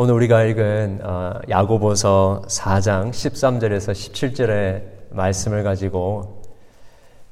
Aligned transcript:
오늘 0.00 0.14
우리가 0.14 0.44
읽은 0.44 1.00
어, 1.02 1.40
야고보서 1.48 2.42
4장 2.46 3.10
13절에서 3.10 3.90
17절의 3.90 4.82
말씀을 5.10 5.64
가지고 5.64 6.40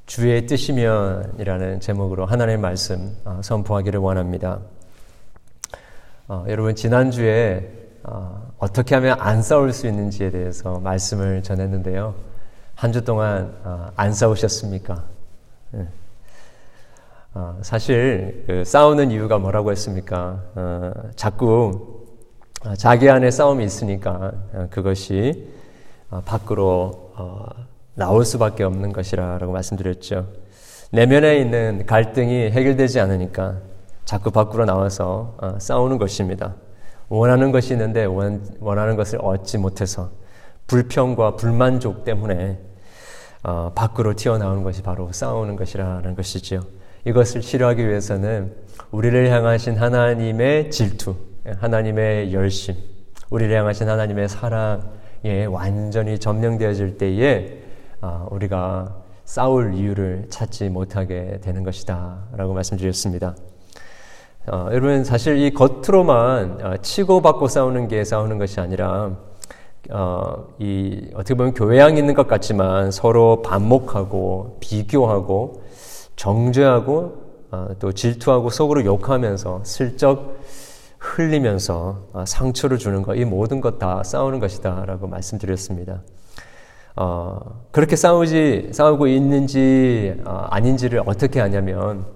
주의 0.06 0.44
뜻이면이라는 0.46 1.78
제목으로 1.78 2.26
하나님의 2.26 2.58
말씀 2.58 3.16
어, 3.24 3.38
선포하기를 3.40 4.00
원합니다. 4.00 4.58
어, 6.26 6.44
여러분 6.48 6.74
지난주에 6.74 7.70
어떻게 8.58 8.96
하면 8.96 9.16
안 9.20 9.42
싸울 9.42 9.72
수 9.72 9.86
있는지에 9.86 10.32
대해서 10.32 10.80
말씀을 10.80 11.44
전했는데요. 11.44 12.16
한 12.74 12.92
주 12.92 13.04
동안 13.04 13.54
안 13.94 14.12
싸우셨습니까? 14.12 15.04
네. 15.70 15.86
사실 17.62 18.42
그 18.48 18.64
싸우는 18.64 19.12
이유가 19.12 19.38
뭐라고 19.38 19.70
했습니까? 19.70 20.42
자꾸 21.14 21.92
아, 21.92 21.95
자기 22.74 23.08
안에 23.08 23.30
싸움이 23.30 23.64
있으니까 23.64 24.32
아, 24.54 24.66
그것이 24.70 25.48
아, 26.10 26.22
밖으로 26.24 27.12
어, 27.16 27.46
나올 27.94 28.24
수밖에 28.24 28.64
없는 28.64 28.92
것이라고 28.92 29.52
말씀드렸죠. 29.52 30.26
내면에 30.90 31.38
있는 31.38 31.86
갈등이 31.86 32.50
해결되지 32.50 33.00
않으니까 33.00 33.60
자꾸 34.04 34.30
밖으로 34.30 34.64
나와서 34.66 35.36
싸우는 35.58 35.98
것입니다. 35.98 36.54
원하는 37.08 37.52
것이 37.52 37.72
있는데 37.72 38.04
원하는 38.04 38.96
것을 38.96 39.18
얻지 39.22 39.58
못해서 39.58 40.10
불평과 40.66 41.36
불만족 41.36 42.04
때문에 42.04 42.58
어, 43.42 43.72
밖으로 43.74 44.14
튀어나오는 44.14 44.64
것이 44.64 44.82
바로 44.82 45.12
싸우는 45.12 45.54
것이라는 45.56 46.16
것이지요. 46.16 46.62
이것을 47.04 47.40
치료하기 47.40 47.86
위해서는 47.86 48.52
우리를 48.90 49.30
향하신 49.30 49.76
하나님의 49.76 50.72
질투, 50.72 51.14
하나님의 51.58 52.32
열심, 52.32 52.74
우리를 53.30 53.56
향하신 53.56 53.88
하나님의 53.88 54.28
사랑에 54.28 55.44
완전히 55.48 56.18
점령되어질 56.18 56.98
때에 56.98 57.62
아, 58.00 58.26
우리가 58.30 58.94
싸울 59.24 59.74
이유를 59.74 60.26
찾지 60.28 60.68
못하게 60.68 61.40
되는 61.42 61.64
것이다. 61.64 62.18
라고 62.36 62.54
말씀드렸습니다. 62.54 63.34
어, 64.46 64.68
여러분, 64.70 65.02
사실 65.02 65.38
이 65.38 65.52
겉으로만 65.52 66.60
어, 66.64 66.76
치고받고 66.76 67.48
싸우는 67.48 67.88
게 67.88 68.04
싸우는 68.04 68.38
것이 68.38 68.60
아니라, 68.60 69.16
어, 69.90 70.46
이, 70.58 71.10
어떻게 71.14 71.34
보면 71.34 71.54
교회양 71.54 71.96
있는 71.96 72.14
것 72.14 72.28
같지만 72.28 72.90
서로 72.90 73.42
반목하고 73.42 74.58
비교하고 74.60 75.64
정죄하고 76.14 77.26
어, 77.50 77.68
또 77.78 77.92
질투하고 77.92 78.50
속으로 78.50 78.84
욕하면서 78.84 79.62
슬쩍 79.64 80.38
흘리면서 81.14 82.08
아, 82.12 82.24
상처를 82.26 82.78
주는 82.78 83.02
것, 83.02 83.14
이 83.14 83.24
모든 83.24 83.60
것 83.60 83.78
다 83.78 84.02
싸우는 84.02 84.40
것이다. 84.40 84.84
라고 84.86 85.06
말씀드렸습니다. 85.06 86.02
어, 86.96 87.66
그렇게 87.70 87.94
싸우지, 87.94 88.70
싸우고 88.72 89.06
있는지, 89.06 90.14
어, 90.24 90.46
아닌지를 90.50 91.02
어떻게 91.06 91.40
하냐면, 91.40 92.06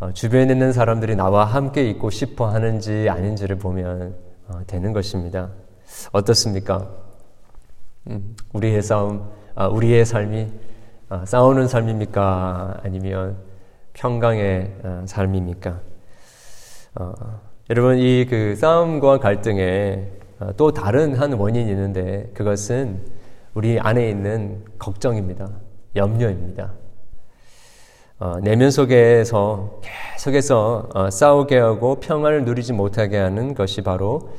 어, 0.00 0.12
주변에 0.12 0.52
있는 0.52 0.72
사람들이 0.72 1.16
나와 1.16 1.44
함께 1.44 1.88
있고 1.90 2.10
싶어 2.10 2.46
하는지 2.48 3.08
아닌지를 3.08 3.56
보면 3.56 4.14
어, 4.48 4.60
되는 4.66 4.92
것입니다. 4.92 5.50
어떻습니까? 6.12 6.88
음, 8.08 8.36
우리의 8.52 8.82
싸움, 8.82 9.30
아, 9.54 9.66
우리의 9.66 10.04
삶이 10.04 10.48
아, 11.08 11.24
싸우는 11.24 11.68
삶입니까? 11.68 12.80
아니면 12.84 13.38
평강의 13.94 14.74
아, 14.84 15.02
삶입니까? 15.06 15.80
어, 17.68 17.70
여러분 17.70 17.98
이 17.98 18.26
그 18.28 18.54
싸움과 18.56 19.18
갈등에 19.18 20.10
어, 20.40 20.50
또 20.56 20.72
다른 20.72 21.14
한 21.14 21.32
원인이 21.34 21.70
있는데 21.70 22.30
그것은 22.34 23.00
우리 23.54 23.78
안에 23.78 24.08
있는 24.08 24.64
걱정입니다. 24.78 25.48
염려입니다. 25.96 26.72
어, 28.20 28.36
내면 28.42 28.70
속에서 28.70 29.80
계속해서 30.14 30.88
어, 30.94 31.10
싸우게 31.10 31.58
하고 31.58 31.96
평안을 31.96 32.44
누리지 32.44 32.72
못하게 32.72 33.18
하는 33.18 33.54
것이 33.54 33.82
바로 33.82 34.30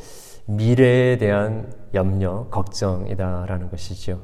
미래에 0.46 1.18
대한 1.18 1.72
염려, 1.94 2.48
걱정이다라는 2.50 3.70
것이죠. 3.70 4.22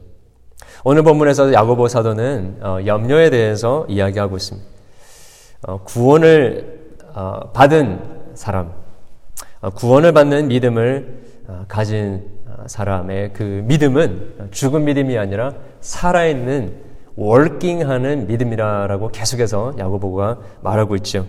오늘 0.83 1.03
본문에서 1.03 1.53
야고보 1.53 1.87
사도는 1.87 2.57
어, 2.61 2.79
염려에 2.85 3.29
대해서 3.29 3.85
이야기하고 3.87 4.37
있습니다. 4.37 4.67
어, 5.67 5.83
구원을 5.83 6.97
어, 7.13 7.51
받은 7.53 8.33
사람, 8.33 8.67
어, 8.67 8.84
구원을 9.73 10.13
받는 10.13 10.47
믿음을 10.47 11.23
어, 11.47 11.65
가진 11.67 12.23
어, 12.47 12.63
사람의 12.67 13.33
그 13.33 13.63
믿음은 13.65 14.49
죽은 14.51 14.85
믿음이 14.85 15.17
아니라 15.17 15.53
살아있는 15.81 16.85
월킹하는 17.15 18.27
믿음이라고 18.27 19.09
계속해서 19.09 19.75
야고보가 19.77 20.39
말하고 20.61 20.95
있죠. 20.97 21.25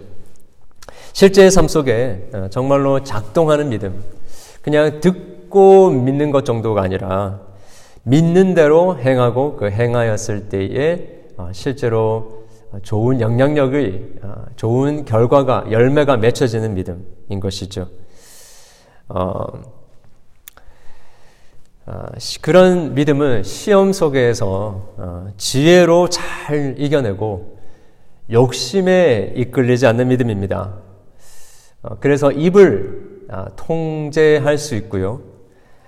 실제 1.13 1.49
삶 1.49 1.69
속에 1.69 2.29
정말로 2.51 3.03
작동하는 3.05 3.69
믿음, 3.69 4.03
그냥 4.63 5.01
듣고 5.01 5.91
믿는 5.91 6.33
것 6.33 6.45
정도가 6.45 6.83
아니라 6.83 7.41
믿는 8.03 8.55
대로 8.55 8.99
행하고 8.99 9.57
그 9.57 9.71
행하였을 9.71 10.49
때에 10.49 11.09
실제로 11.53 12.47
좋은 12.83 13.21
영향력의 13.21 14.03
좋은 14.57 15.05
결과가 15.05 15.67
열매가 15.71 16.17
맺혀지는 16.17 16.75
믿음인 16.75 17.41
것이죠. 17.41 17.89
어, 19.09 19.47
어, 21.87 22.07
그런 22.41 22.95
믿음은 22.95 23.45
시험 23.45 23.93
속에서 23.93 24.95
어, 24.97 25.29
지혜로 25.37 26.09
잘 26.09 26.75
이겨내고 26.79 27.59
욕심에 28.31 29.35
이끌리지 29.37 29.87
않는 29.87 30.09
믿음입니다. 30.09 30.79
어, 31.83 31.97
그래서 32.01 32.33
입을 32.33 33.27
아, 33.29 33.49
통제할 33.57 34.59
수 34.59 34.75
있고요. 34.77 35.21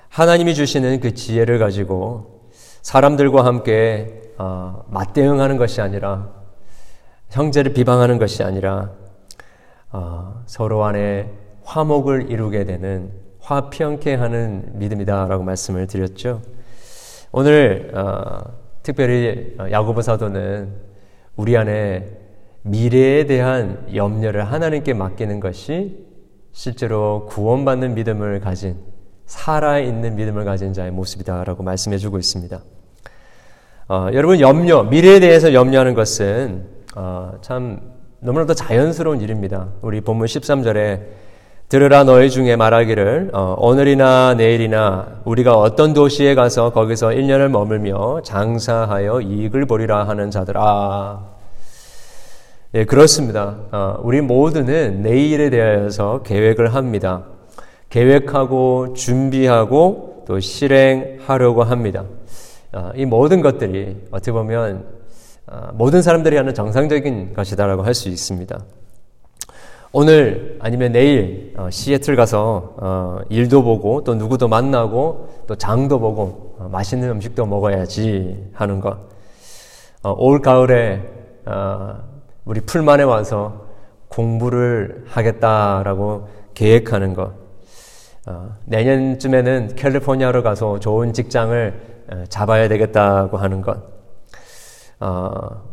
하나님이 0.08 0.54
주시는 0.54 1.00
그 1.00 1.14
지혜를 1.14 1.58
가지고 1.58 2.50
사람들과 2.82 3.44
함께 3.44 4.22
어, 4.38 4.84
맞대응하는 4.88 5.56
것이 5.56 5.80
아니라 5.80 6.30
형제를 7.30 7.72
비방하는 7.72 8.18
것이 8.18 8.42
아니라 8.42 8.92
어, 9.90 10.42
서로 10.46 10.84
안에 10.84 11.32
화목을 11.68 12.30
이루게 12.30 12.64
되는 12.64 13.10
화평케 13.40 14.14
하는 14.14 14.64
믿음이다라고 14.78 15.44
말씀을 15.44 15.86
드렸죠. 15.86 16.40
오늘 17.30 17.90
어, 17.94 18.40
특별히 18.82 19.54
야고보 19.70 20.00
사도는 20.00 20.70
우리 21.36 21.58
안에 21.58 22.08
미래에 22.62 23.26
대한 23.26 23.86
염려를 23.94 24.44
하나님께 24.44 24.94
맡기는 24.94 25.40
것이 25.40 26.06
실제로 26.52 27.26
구원받는 27.28 27.94
믿음을 27.94 28.40
가진 28.40 28.76
살아있는 29.26 30.16
믿음을 30.16 30.46
가진 30.46 30.72
자의 30.72 30.90
모습이다라고 30.90 31.62
말씀해주고 31.62 32.18
있습니다. 32.18 32.62
어, 33.90 34.08
여러분 34.14 34.40
염려, 34.40 34.84
미래에 34.84 35.20
대해서 35.20 35.52
염려하는 35.52 35.92
것은 35.92 36.64
어, 36.96 37.32
참 37.42 37.92
너무나도 38.20 38.54
자연스러운 38.54 39.20
일입니다. 39.20 39.68
우리 39.82 40.00
본문 40.00 40.26
13절에 40.26 41.27
들으라 41.68 42.04
너희 42.04 42.30
중에 42.30 42.56
말하기를 42.56 43.30
어, 43.34 43.54
오늘이나 43.58 44.32
내일이나 44.34 45.20
우리가 45.24 45.58
어떤 45.58 45.92
도시에 45.92 46.34
가서 46.34 46.70
거기서 46.72 47.08
1년을 47.08 47.48
머물며 47.48 48.22
장사하여 48.22 49.20
이익을 49.20 49.66
보리라 49.66 50.08
하는 50.08 50.30
자들아. 50.30 51.20
예, 52.74 52.84
그렇습니다. 52.86 53.56
어, 53.70 53.98
우리 54.02 54.22
모두는 54.22 55.02
내일에 55.02 55.50
대하여서 55.50 56.22
계획을 56.22 56.74
합니다. 56.74 57.24
계획하고 57.90 58.94
준비하고 58.94 60.24
또 60.26 60.40
실행하려고 60.40 61.64
합니다. 61.64 62.04
어, 62.72 62.92
이 62.94 63.04
모든 63.04 63.42
것들이 63.42 64.04
어떻게 64.10 64.32
보면 64.32 64.86
어, 65.46 65.68
모든 65.74 66.00
사람들이 66.00 66.34
하는 66.38 66.54
정상적인 66.54 67.34
것이다라고 67.34 67.82
할 67.82 67.92
수 67.92 68.08
있습니다. 68.08 68.58
오늘 69.90 70.58
아니면 70.60 70.92
내일 70.92 71.54
어, 71.56 71.70
시애틀 71.70 72.14
가서 72.14 72.74
어, 72.76 73.18
일도 73.30 73.62
보고 73.62 74.04
또 74.04 74.14
누구도 74.14 74.46
만나고 74.46 75.44
또 75.46 75.54
장도 75.54 75.98
보고 75.98 76.56
어, 76.58 76.68
맛있는 76.70 77.08
음식도 77.10 77.46
먹어야지 77.46 78.50
하는 78.52 78.80
것. 78.80 78.98
어, 80.02 80.14
올 80.18 80.42
가을에 80.42 81.02
어, 81.46 81.96
우리 82.44 82.60
풀만에 82.60 83.02
와서 83.04 83.66
공부를 84.08 85.04
하겠다라고 85.06 86.28
계획하는 86.52 87.14
것. 87.14 87.32
어, 88.26 88.56
내년쯤에는 88.66 89.74
캘리포니아로 89.74 90.42
가서 90.42 90.80
좋은 90.80 91.14
직장을 91.14 91.98
잡아야 92.28 92.68
되겠다고 92.68 93.36
하는 93.36 93.62
것. 93.62 93.82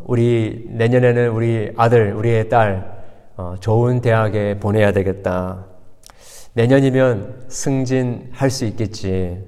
우리 0.03 0.65
내년에는 0.69 1.29
우리 1.29 1.71
아들, 1.77 2.13
우리의 2.13 2.49
딸 2.49 2.94
어, 3.37 3.55
좋은 3.59 3.99
대학에 3.99 4.59
보내야 4.59 4.93
되겠다. 4.93 5.65
내년이면 6.53 7.45
승진할 7.49 8.49
수 8.49 8.63
있겠지. 8.65 9.43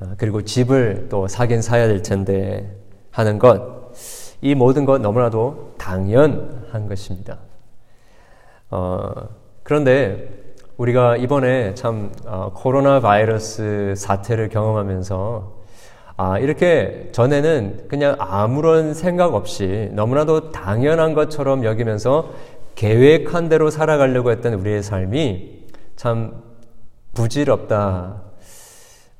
어, 0.00 0.14
그리고 0.16 0.42
집을 0.42 1.06
또 1.08 1.28
사긴 1.28 1.62
사야 1.62 1.86
될 1.86 2.02
텐데 2.02 2.76
하는 3.12 3.38
것, 3.38 3.92
이 4.40 4.56
모든 4.56 4.84
것 4.84 5.00
너무나도 5.00 5.74
당연한 5.78 6.88
것입니다. 6.88 7.38
어, 8.70 9.08
그런데 9.62 10.54
우리가 10.76 11.16
이번에 11.16 11.74
참 11.74 12.10
어, 12.26 12.50
코로나 12.54 12.98
바이러스 12.98 13.94
사태를 13.96 14.48
경험하면서 14.48 15.56
아, 16.18 16.38
이렇게 16.38 17.10
전에는 17.12 17.88
그냥 17.88 18.16
아무런 18.18 18.94
생각 18.94 19.34
없이 19.34 19.90
너무나도 19.92 20.50
당연한 20.50 21.12
것처럼 21.12 21.62
여기면서 21.64 22.30
계획한 22.76 23.48
대로 23.48 23.70
살아가려고 23.70 24.30
했던 24.30 24.54
우리의 24.54 24.82
삶이 24.82 25.64
참 25.96 26.42
부질없다. 27.14 28.22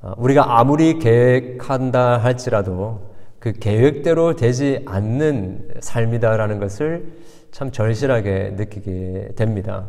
어, 0.01 0.13
우리가 0.17 0.59
아무리 0.59 0.99
계획한다 0.99 2.19
할지라도 2.19 3.15
그 3.39 3.53
계획대로 3.53 4.35
되지 4.35 4.83
않는 4.85 5.69
삶이다라는 5.79 6.59
것을 6.59 7.11
참 7.51 7.71
절실하게 7.71 8.53
느끼게 8.57 9.29
됩니다. 9.35 9.87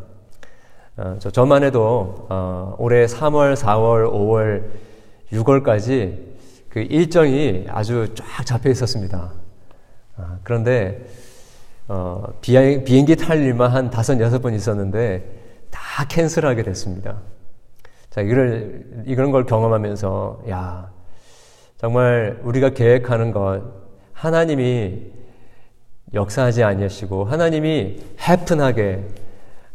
어, 0.96 1.16
저, 1.18 1.30
저만 1.30 1.62
해도 1.62 2.26
어, 2.30 2.74
올해 2.78 3.04
3월, 3.04 3.54
4월, 3.54 4.10
5월, 4.10 4.64
6월까지 5.30 6.18
그 6.70 6.80
일정이 6.80 7.66
아주 7.68 8.14
쫙 8.14 8.46
잡혀 8.46 8.70
있었습니다. 8.70 9.30
어, 10.16 10.38
그런데 10.42 11.04
어, 11.88 12.22
비행, 12.42 12.84
비행기 12.84 13.16
탈 13.16 13.38
일만 13.42 13.70
한 13.70 13.90
다섯, 13.90 14.20
여섯 14.20 14.40
번 14.40 14.52
있었는데 14.52 15.24
다 15.70 16.04
캔슬하게 16.06 16.62
됐습니다. 16.62 17.16
자, 18.10 18.20
이걸, 18.20 18.84
이런 19.06 19.30
걸 19.30 19.44
경험하면서, 19.46 20.42
야, 20.50 20.90
정말 21.78 22.40
우리가 22.42 22.70
계획하는 22.70 23.32
것, 23.32 23.62
하나님이 24.12 25.12
역사하지 26.12 26.62
아니하시고, 26.62 27.24
하나님이 27.24 28.00
해픈하게 28.20 29.04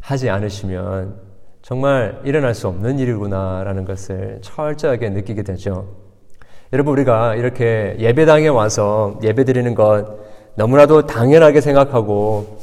하지 0.00 0.30
않으시면 0.30 1.16
정말 1.62 2.20
일어날 2.24 2.54
수 2.54 2.68
없는 2.68 2.98
일이구나라는 2.98 3.84
것을 3.84 4.38
철저하게 4.42 5.10
느끼게 5.10 5.42
되죠. 5.42 5.88
여러분, 6.72 6.92
우리가 6.92 7.36
이렇게 7.36 7.96
예배당에 7.98 8.48
와서 8.48 9.18
예배 9.22 9.44
드리는 9.44 9.74
것 9.74 10.33
너무나도 10.56 11.06
당연하게 11.06 11.60
생각하고, 11.60 12.58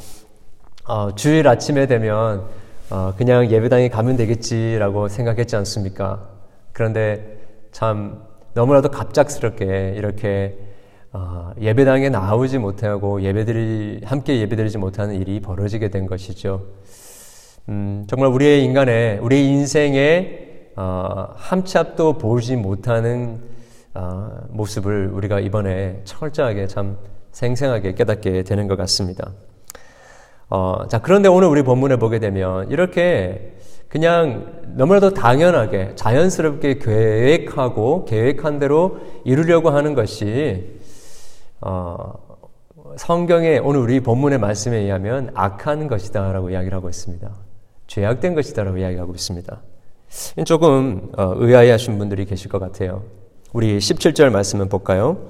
어, 0.88 1.14
주일 1.14 1.46
아침에 1.46 1.86
되면 1.86 2.44
어, 2.90 3.14
그냥 3.16 3.50
예배당에 3.50 3.88
가면 3.88 4.16
되겠지라고 4.16 5.08
생각했지 5.08 5.56
않습니까? 5.56 6.28
그런데 6.72 7.38
참 7.70 8.22
너무나도 8.54 8.90
갑작스럽게 8.90 9.94
이렇게 9.96 10.58
어, 11.12 11.52
예배당에 11.60 12.08
나오지 12.08 12.58
못하고 12.58 13.22
예배드리 13.22 14.02
함께 14.04 14.40
예배드리지 14.40 14.78
못하는 14.78 15.14
일이 15.14 15.40
벌어지게 15.40 15.88
된 15.88 16.06
것이죠. 16.06 16.66
음, 17.68 18.04
정말 18.08 18.30
우리의 18.30 18.64
인간의 18.64 19.18
우리의 19.20 19.46
인생에 19.46 20.38
어, 20.76 21.28
함찹도 21.36 22.18
보지 22.18 22.56
못하는 22.56 23.40
어, 23.94 24.30
모습을 24.48 25.10
우리가 25.12 25.40
이번에 25.40 26.00
철저하게 26.04 26.66
참 26.66 26.98
생생하게 27.32 27.94
깨닫게 27.94 28.44
되는 28.44 28.68
것 28.68 28.76
같습니다. 28.76 29.32
어, 30.48 30.86
자, 30.88 31.00
그런데 31.00 31.28
오늘 31.28 31.48
우리 31.48 31.62
본문에 31.62 31.96
보게 31.96 32.18
되면 32.18 32.70
이렇게 32.70 33.56
그냥 33.88 34.62
너무나도 34.74 35.14
당연하게 35.14 35.92
자연스럽게 35.96 36.78
계획하고 36.78 38.04
계획한 38.04 38.58
대로 38.58 38.98
이루려고 39.24 39.70
하는 39.70 39.94
것이 39.94 40.78
어, 41.60 42.14
성경의 42.96 43.60
오늘 43.60 43.80
우리 43.80 44.00
본문의 44.00 44.38
말씀에 44.38 44.78
의하면 44.78 45.30
악한 45.34 45.88
것이다라고 45.88 46.50
이야기를 46.50 46.76
하고 46.76 46.88
있습니다. 46.88 47.30
죄악된 47.86 48.34
것이다라고 48.34 48.78
이야기하고 48.78 49.14
있습니다. 49.14 49.62
조금 50.44 51.10
어, 51.16 51.32
의아해하신 51.36 51.98
분들이 51.98 52.24
계실 52.24 52.50
것 52.50 52.58
같아요. 52.58 53.04
우리 53.52 53.78
17절 53.78 54.30
말씀을 54.30 54.68
볼까요? 54.68 55.28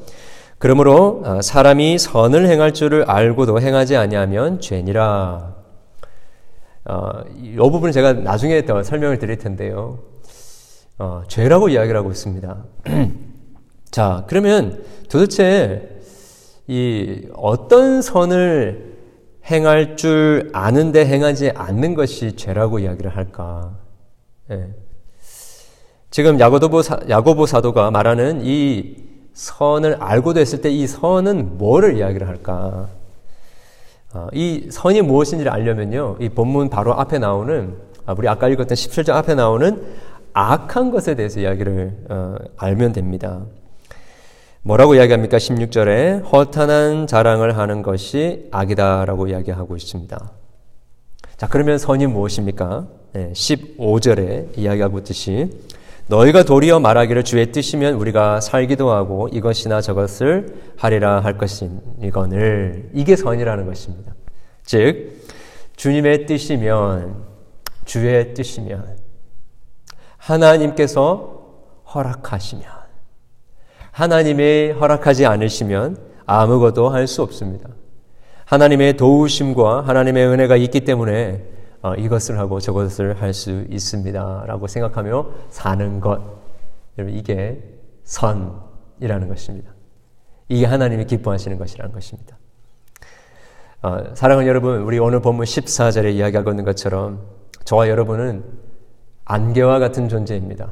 그러므로 0.62 1.22
어, 1.24 1.42
사람이 1.42 1.98
선을 1.98 2.46
행할 2.46 2.72
줄을 2.72 3.02
알고도 3.10 3.60
행하지 3.60 3.96
아니하면 3.96 4.60
죄니라. 4.60 5.56
어, 6.84 7.10
이 7.34 7.56
부분은 7.56 7.90
제가 7.90 8.12
나중에 8.12 8.64
더 8.64 8.80
설명을 8.84 9.18
드릴 9.18 9.38
텐데요. 9.38 9.98
어, 11.00 11.22
죄라고 11.26 11.68
이야기를 11.68 11.98
하고 11.98 12.12
있습니다. 12.12 12.64
자, 13.90 14.24
그러면 14.28 14.84
도대체 15.10 15.98
이 16.68 17.26
어떤 17.34 18.00
선을 18.00 18.98
행할 19.46 19.96
줄 19.96 20.48
아는데 20.52 21.04
행하지 21.04 21.50
않는 21.56 21.96
것이 21.96 22.36
죄라고 22.36 22.78
이야기를 22.78 23.16
할까? 23.16 23.78
예. 24.52 24.68
지금 26.12 26.38
야고보, 26.38 27.46
사도가 27.46 27.90
말하는 27.90 28.42
이 28.44 29.10
선을 29.34 29.96
알고도 30.00 30.40
했을 30.40 30.60
때 30.60 30.70
이 30.70 30.86
선은 30.86 31.58
뭐를 31.58 31.96
이야기를 31.96 32.28
할까? 32.28 32.88
어, 34.14 34.28
이 34.32 34.68
선이 34.70 35.02
무엇인지를 35.02 35.50
알려면요, 35.50 36.16
이 36.20 36.28
본문 36.28 36.68
바로 36.68 36.92
앞에 36.98 37.18
나오는, 37.18 37.74
아, 38.04 38.14
우리 38.16 38.28
아까 38.28 38.48
읽었던 38.48 38.74
17절 38.74 39.10
앞에 39.10 39.34
나오는 39.34 39.82
악한 40.34 40.90
것에 40.90 41.14
대해서 41.14 41.40
이야기를 41.40 42.06
어, 42.10 42.34
알면 42.56 42.92
됩니다. 42.92 43.42
뭐라고 44.62 44.94
이야기합니까? 44.94 45.38
16절에 45.38 46.30
허탄한 46.30 47.06
자랑을 47.06 47.58
하는 47.58 47.82
것이 47.82 48.48
악이다라고 48.52 49.28
이야기하고 49.28 49.76
있습니다. 49.76 50.30
자, 51.36 51.48
그러면 51.48 51.78
선이 51.78 52.06
무엇입니까? 52.06 52.86
네, 53.14 53.32
15절에 53.32 54.56
이야기하고 54.56 54.98
있듯이 55.00 55.50
너희가 56.12 56.42
도리어 56.42 56.78
말하기를 56.78 57.24
주의 57.24 57.50
뜻이면 57.50 57.94
우리가 57.94 58.42
살기도 58.42 58.90
하고 58.90 59.28
이것이나 59.32 59.80
저것을 59.80 60.54
하리라 60.76 61.20
할 61.20 61.38
것인 61.38 61.80
이거늘 62.02 62.90
이게 62.92 63.16
선이라는 63.16 63.64
것입니다. 63.64 64.14
즉 64.62 65.24
주님의 65.76 66.26
뜻이면 66.26 67.24
주의 67.86 68.34
뜻이면 68.34 68.98
하나님께서 70.18 71.46
허락하시면 71.94 72.64
하나님의 73.90 74.72
허락하지 74.72 75.24
않으시면 75.24 75.96
아무것도 76.26 76.90
할 76.90 77.06
수 77.06 77.22
없습니다. 77.22 77.70
하나님의 78.44 78.98
도우심과 78.98 79.84
하나님의 79.86 80.26
은혜가 80.26 80.56
있기 80.56 80.80
때문에 80.80 81.40
어, 81.40 81.61
이것을 81.96 82.38
하고 82.38 82.60
저것을 82.60 83.20
할 83.20 83.34
수 83.34 83.64
있습니다. 83.68 84.44
라고 84.46 84.66
생각하며 84.66 85.26
사는 85.50 86.00
것. 86.00 86.22
여러분, 86.96 87.16
이게 87.16 87.62
선이라는 88.04 89.28
것입니다. 89.28 89.72
이게 90.48 90.66
하나님이 90.66 91.06
기뻐하시는 91.06 91.58
것이라는 91.58 91.92
것입니다. 91.92 92.38
어, 93.82 94.14
사랑하는 94.14 94.48
여러분, 94.48 94.82
우리 94.82 94.98
오늘 94.98 95.20
본문 95.20 95.44
14절에 95.44 96.12
이야기하고 96.14 96.50
있는 96.50 96.64
것처럼 96.64 97.20
저와 97.64 97.88
여러분은 97.88 98.44
안개와 99.24 99.78
같은 99.78 100.08
존재입니다. 100.08 100.70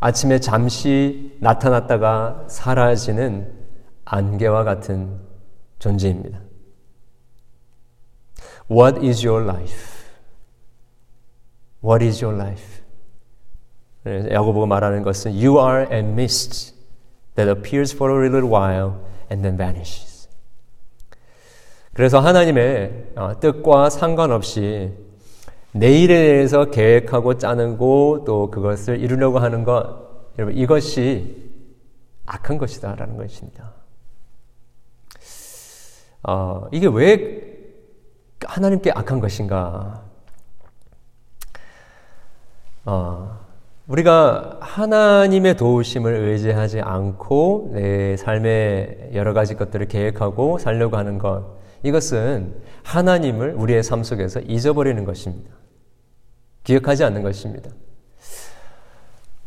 아침에 0.00 0.40
잠시 0.40 1.36
나타났다가 1.40 2.44
사라지는 2.48 3.52
안개와 4.04 4.64
같은 4.64 5.20
존재입니다. 5.78 6.40
What 8.70 9.06
is 9.06 9.24
your 9.24 9.44
life? 9.44 9.95
What 11.86 12.04
is 12.04 12.24
your 12.24 12.36
life? 12.36 12.82
야고보가 14.04 14.66
말하는 14.66 15.02
것은 15.02 15.32
You 15.32 15.60
are 15.60 15.86
a 15.92 16.00
mist 16.00 16.74
that 17.36 17.48
appears 17.48 17.94
for 17.94 18.10
a 18.12 18.28
little 18.28 18.50
while 18.50 18.94
and 19.30 19.42
then 19.42 19.56
vanishes. 19.56 20.28
그래서 21.92 22.18
하나님의 22.18 23.12
어, 23.14 23.38
뜻과 23.38 23.90
상관없이 23.90 24.92
내일에 25.70 26.14
대해서 26.14 26.70
계획하고 26.70 27.38
짜는고 27.38 28.24
또 28.26 28.50
그것을 28.50 28.98
이루려고 28.98 29.38
하는 29.38 29.62
것, 29.62 30.32
여러분 30.38 30.58
이것이 30.58 31.52
악한 32.26 32.58
것이다라는 32.58 33.16
것입니다. 33.16 33.74
어, 36.24 36.66
이게 36.72 36.88
왜 36.88 37.58
하나님께 38.44 38.90
악한 38.90 39.20
것인가? 39.20 40.05
어, 42.86 43.40
우리가 43.88 44.58
하나님의 44.60 45.56
도우심을 45.56 46.14
의지하지 46.14 46.80
않고 46.80 47.70
내 47.72 48.16
삶의 48.16 49.10
여러 49.14 49.32
가지 49.32 49.54
것들을 49.54 49.86
계획하고 49.86 50.58
살려고 50.58 50.96
하는 50.96 51.18
것, 51.18 51.56
이것은 51.82 52.54
하나님을 52.82 53.54
우리의 53.54 53.82
삶 53.82 54.02
속에서 54.02 54.40
잊어버리는 54.40 55.04
것입니다. 55.04 55.50
기억하지 56.64 57.04
않는 57.04 57.22
것입니다. 57.22 57.70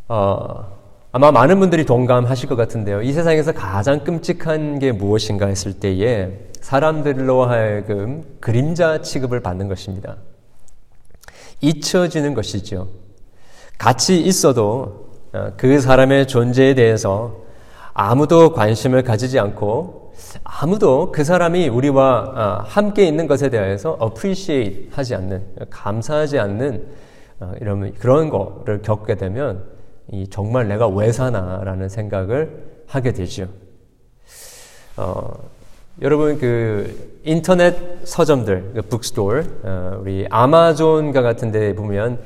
어, 0.07 0.77
아마 1.11 1.31
많은 1.31 1.59
분들이 1.59 1.85
동감하실 1.85 2.47
것 2.49 2.55
같은데요. 2.55 3.01
이 3.01 3.11
세상에서 3.11 3.51
가장 3.53 4.03
끔찍한 4.03 4.79
게 4.79 4.91
무엇인가 4.91 5.47
했을 5.47 5.79
때에 5.79 6.49
사람들로 6.61 7.45
하여금 7.45 8.23
그림자 8.39 9.01
취급을 9.01 9.39
받는 9.41 9.67
것입니다. 9.67 10.17
잊혀지는 11.61 12.33
것이죠. 12.33 12.87
같이 13.79 14.19
있어도 14.19 15.09
어, 15.31 15.53
그 15.55 15.79
사람의 15.79 16.27
존재에 16.27 16.75
대해서 16.75 17.37
아무도 17.93 18.51
관심을 18.51 19.03
가지지 19.03 19.39
않고 19.39 20.13
아무도 20.43 21.11
그 21.13 21.23
사람이 21.23 21.69
우리와 21.69 22.19
어, 22.35 22.63
함께 22.65 23.05
있는 23.07 23.25
것에 23.25 23.49
대해서 23.49 23.97
appreciate 24.01 24.89
하지 24.91 25.15
않는, 25.15 25.43
감사하지 25.69 26.39
않는 26.39 26.87
어, 27.39 27.53
이런 27.61 27.93
그런 27.93 28.29
거를 28.29 28.81
겪게 28.81 29.15
되면 29.15 29.63
정말 30.29 30.67
내가 30.67 30.87
왜 30.87 31.11
사나라는 31.13 31.87
생각을 31.87 32.83
하게 32.85 33.13
되죠. 33.13 33.47
어, 34.97 35.31
여러분 36.01 36.37
그 36.37 37.21
인터넷 37.23 37.75
서점들, 38.03 38.71
그 38.75 38.81
북스토어, 38.81 39.41
어, 39.63 39.97
우리 40.01 40.27
아마존과 40.29 41.21
같은 41.21 41.51
데 41.51 41.73
보면 41.75 42.19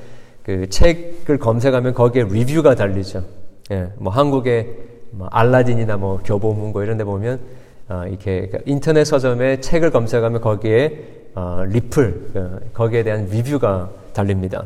그 0.43 0.69
책을 0.69 1.39
검색하면 1.39 1.93
거기에 1.93 2.23
리뷰가 2.23 2.75
달리죠. 2.75 3.23
예, 3.71 3.89
뭐 3.97 4.11
한국의 4.11 4.75
뭐 5.11 5.27
알라딘이나 5.31 5.97
뭐 5.97 6.19
교보문고 6.23 6.83
이런 6.83 6.97
데 6.97 7.03
보면 7.03 7.39
어, 7.87 8.03
이렇게 8.07 8.49
그 8.49 8.59
인터넷 8.65 9.05
서점에 9.05 9.61
책을 9.61 9.91
검색하면 9.91 10.41
거기에 10.41 11.29
어, 11.35 11.63
리플 11.65 12.29
그, 12.33 12.69
거기에 12.73 13.03
대한 13.03 13.25
리뷰가 13.27 13.89
달립니다. 14.11 14.65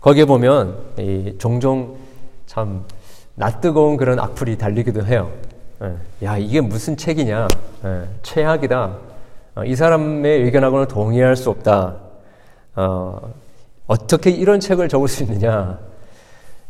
거기에 0.00 0.24
보면 0.24 0.76
이 0.98 1.36
종종 1.38 1.96
참 2.46 2.84
낯뜨거운 3.36 3.96
그런 3.96 4.18
악플이 4.18 4.58
달리기도 4.58 5.06
해요. 5.06 5.30
예, 5.82 6.26
야 6.26 6.36
이게 6.36 6.60
무슨 6.60 6.96
책이냐? 6.96 7.46
예, 7.84 8.02
최악이다. 8.22 8.96
어, 9.54 9.64
이 9.64 9.76
사람의 9.76 10.42
의견하고는 10.42 10.88
동의할 10.88 11.36
수 11.36 11.50
없다. 11.50 11.96
어, 13.86 13.94
어떻게 13.94 14.30
이런 14.30 14.60
책을 14.60 14.88
적을 14.88 15.08
수 15.08 15.22
있느냐? 15.24 15.78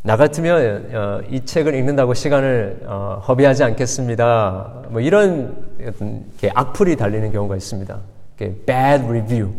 나 0.02 0.16
같으면 0.16 0.90
어, 0.95 1.21
이 1.31 1.45
책을 1.45 1.75
읽는다고 1.75 2.14
시간을 2.14 2.83
어, 2.87 3.23
허비하지 3.28 3.62
않겠습니다. 3.64 4.85
뭐 4.88 5.00
이런 5.00 5.57
악플이 6.54 6.97
달리는 6.97 7.31
경우가 7.31 7.57
있습니다. 7.57 7.99
bad 8.38 9.04
review. 9.07 9.52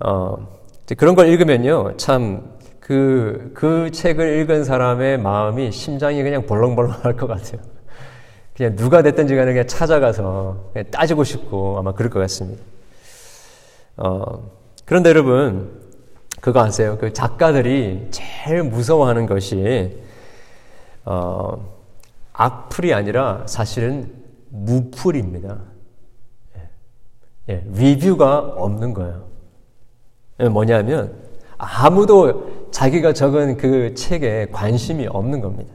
어, 0.00 0.48
그런 0.96 1.14
걸 1.14 1.28
읽으면요, 1.28 1.96
참 1.96 2.52
그, 2.78 3.50
그 3.54 3.90
책을 3.90 4.40
읽은 4.40 4.64
사람의 4.64 5.18
마음이 5.18 5.72
심장이 5.72 6.22
그냥 6.22 6.46
벌렁벌렁 6.46 6.90
할 7.02 7.16
것 7.16 7.26
같아요. 7.26 7.60
그냥 8.56 8.76
누가 8.76 9.02
됐든지 9.02 9.34
간에 9.34 9.52
그냥 9.52 9.66
찾아가서 9.66 10.70
그냥 10.72 10.90
따지고 10.90 11.24
싶고 11.24 11.78
아마 11.78 11.92
그럴 11.92 12.10
것 12.10 12.20
같습니다. 12.20 12.62
어, 13.96 14.50
그런데 14.84 15.08
여러분, 15.10 15.79
그거 16.40 16.60
아세요? 16.60 16.96
그 16.98 17.12
작가들이 17.12 18.08
제일 18.10 18.62
무서워하는 18.62 19.26
것이 19.26 19.98
어, 21.04 21.68
악플이 22.32 22.94
아니라 22.94 23.42
사실은 23.46 24.10
무풀입니다. 24.48 25.58
예, 26.56 26.68
예, 27.52 27.64
리뷰가 27.72 28.38
없는 28.56 28.94
거예요. 28.94 29.24
예, 30.40 30.48
뭐냐면 30.48 31.14
아무도 31.58 32.68
자기가 32.70 33.12
적은 33.12 33.58
그 33.58 33.94
책에 33.94 34.48
관심이 34.50 35.06
없는 35.06 35.42
겁니다. 35.42 35.74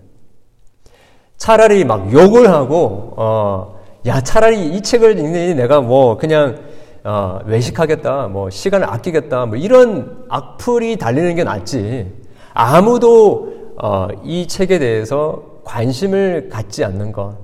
차라리 1.38 1.84
막 1.84 2.12
욕을 2.12 2.50
하고 2.50 3.14
어, 3.18 3.80
야 4.08 4.22
차라리 4.22 4.76
이 4.76 4.82
책을 4.82 5.20
읽니 5.20 5.54
내가 5.54 5.82
뭐 5.82 6.18
그냥 6.18 6.60
어, 7.06 7.40
외식하겠다, 7.46 8.30
뭐 8.30 8.50
시간을 8.50 8.90
아끼겠다, 8.90 9.46
뭐 9.46 9.58
이런 9.58 10.26
악플이 10.28 10.98
달리는 10.98 11.36
게 11.36 11.44
낫지. 11.44 12.12
아무도 12.56 13.74
어, 13.78 14.08
이 14.24 14.48
책에 14.48 14.80
대해서 14.80 15.62
관심을 15.64 16.50
갖지 16.50 16.84
않는 16.84 17.12
것, 17.12 17.38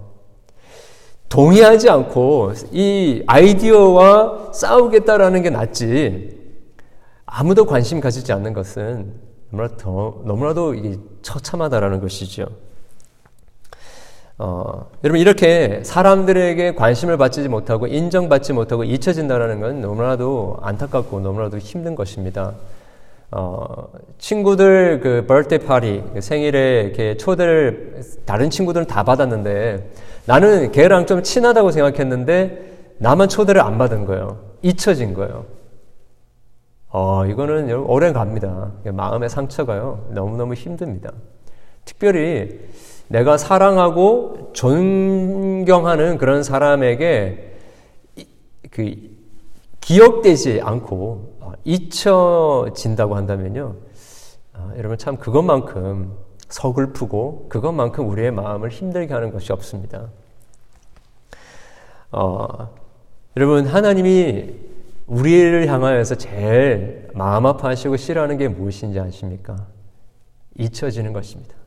동의하지 1.30 1.92
않고 1.92 2.54
이 2.72 3.24
아이디어와 3.28 4.52
싸우겠다라는 4.52 5.44
게 5.44 5.52
낫지. 5.52 6.42
아무도 7.26 7.66
관심 7.66 8.02
가지지 8.02 8.34
않는 8.34 8.54
것은 8.54 9.14
너무나도, 9.52 9.78
더, 9.78 10.22
너무나도 10.26 10.74
이게 10.74 10.98
처참하다라는 11.22 12.02
것이죠. 12.02 12.48
어, 14.44 14.88
여러분 15.04 15.22
이렇게 15.22 15.82
사람들에게 15.84 16.74
관심을 16.74 17.16
받지 17.18 17.48
못하고 17.48 17.86
인정받지 17.86 18.54
못하고 18.54 18.84
잊혀진다는 18.84 19.60
건 19.60 19.82
너무나도 19.82 20.58
안타깝고 20.64 21.20
너무나도 21.20 21.60
힘든 21.60 21.94
것입니다. 21.94 22.54
어, 23.30 23.88
친구들 24.18 25.00
그 25.00 25.28
birthday 25.28 25.64
party 25.64 26.14
그 26.16 26.22
생일에 26.22 26.82
이렇게 26.82 27.18
초대를 27.18 28.02
다른 28.26 28.50
친구들은 28.50 28.88
다 28.88 29.04
받았는데 29.04 29.92
나는 30.26 30.72
걔랑 30.72 31.06
좀 31.06 31.22
친하다고 31.22 31.70
생각했는데 31.70 32.96
나만 32.98 33.30
초대를 33.30 33.62
안 33.62 33.78
받은 33.78 34.06
거예요. 34.06 34.40
잊혀진 34.64 35.14
거예요. 35.14 35.46
어, 36.90 37.28
이거는 37.28 37.72
오래 37.86 38.12
갑니다. 38.12 38.72
마음의 38.86 39.30
상처가요. 39.30 40.08
너무너무 40.10 40.56
힘듭니다. 40.56 41.12
특별히 41.86 42.60
내가 43.12 43.38
사랑하고 43.38 44.52
존경하는 44.54 46.18
그런 46.18 46.44
사람에게 46.44 47.58
그 48.72 48.96
기억되지 49.82 50.62
않고 50.62 51.36
어, 51.42 51.52
잊혀진다고 51.66 53.16
한다면요. 53.16 53.76
아, 54.54 54.72
여러분 54.78 54.98
참 54.98 55.18
그것만큼 55.18 56.14
서글프고 56.48 57.48
그것만큼 57.50 58.08
우리의 58.10 58.32
마음을 58.32 58.70
힘들게 58.70 59.14
하는 59.14 59.32
것이 59.32 59.52
없습니다. 59.52 60.08
어, 62.12 62.70
여러분 63.36 63.66
하나님이 63.66 64.56
우리를 65.08 65.68
향하여서 65.68 66.16
제일 66.16 67.10
마음 67.14 67.46
아파하시고 67.46 67.98
싫어하는 67.98 68.38
게 68.38 68.48
무엇인지 68.48 69.00
아십니까? 69.02 69.68
잊혀지는 70.58 71.12
것입니다. 71.12 71.61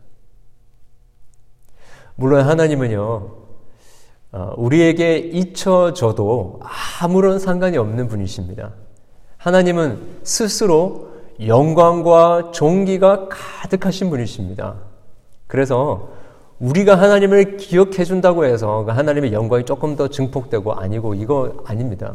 물론 2.16 2.47
하나님은요, 2.47 3.28
어, 4.33 4.52
우리에게 4.56 5.18
잊혀져도 5.18 6.61
아무런 7.00 7.38
상관이 7.38 7.76
없는 7.76 8.09
분이십니다. 8.09 8.73
하나님은 9.37 9.99
스스로 10.23 11.09
영광과 11.44 12.50
존귀가 12.52 13.28
가득하신 13.28 14.11
분이십니다. 14.11 14.76
그래서 15.47 16.11
우리가 16.61 16.94
하나님을 16.94 17.56
기억해 17.56 18.04
준다고 18.04 18.44
해서 18.44 18.85
그 18.85 18.92
하나님의 18.92 19.33
영광이 19.33 19.64
조금 19.64 19.97
더 19.97 20.09
증폭되고 20.09 20.73
아니고 20.73 21.14
이거 21.14 21.62
아닙니다. 21.66 22.14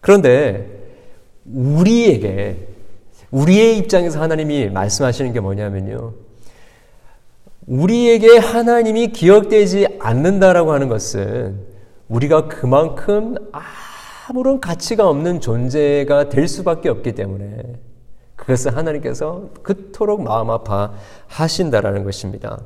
그런데 0.00 0.66
우리에게 1.44 2.68
우리의 3.30 3.78
입장에서 3.78 4.20
하나님이 4.20 4.70
말씀하시는 4.70 5.32
게 5.32 5.40
뭐냐면요. 5.40 6.27
우리에게 7.68 8.38
하나님이 8.38 9.08
기억되지 9.08 9.98
않는다라고 10.00 10.72
하는 10.72 10.88
것은 10.88 11.60
우리가 12.08 12.48
그만큼 12.48 13.34
아무런 14.26 14.58
가치가 14.58 15.06
없는 15.08 15.40
존재가 15.40 16.30
될 16.30 16.48
수밖에 16.48 16.88
없기 16.88 17.12
때문에 17.12 17.62
그것을 18.36 18.74
하나님께서 18.74 19.50
그토록 19.62 20.22
마음 20.22 20.50
아파 20.50 20.94
하신다라는 21.26 22.04
것입니다. 22.04 22.58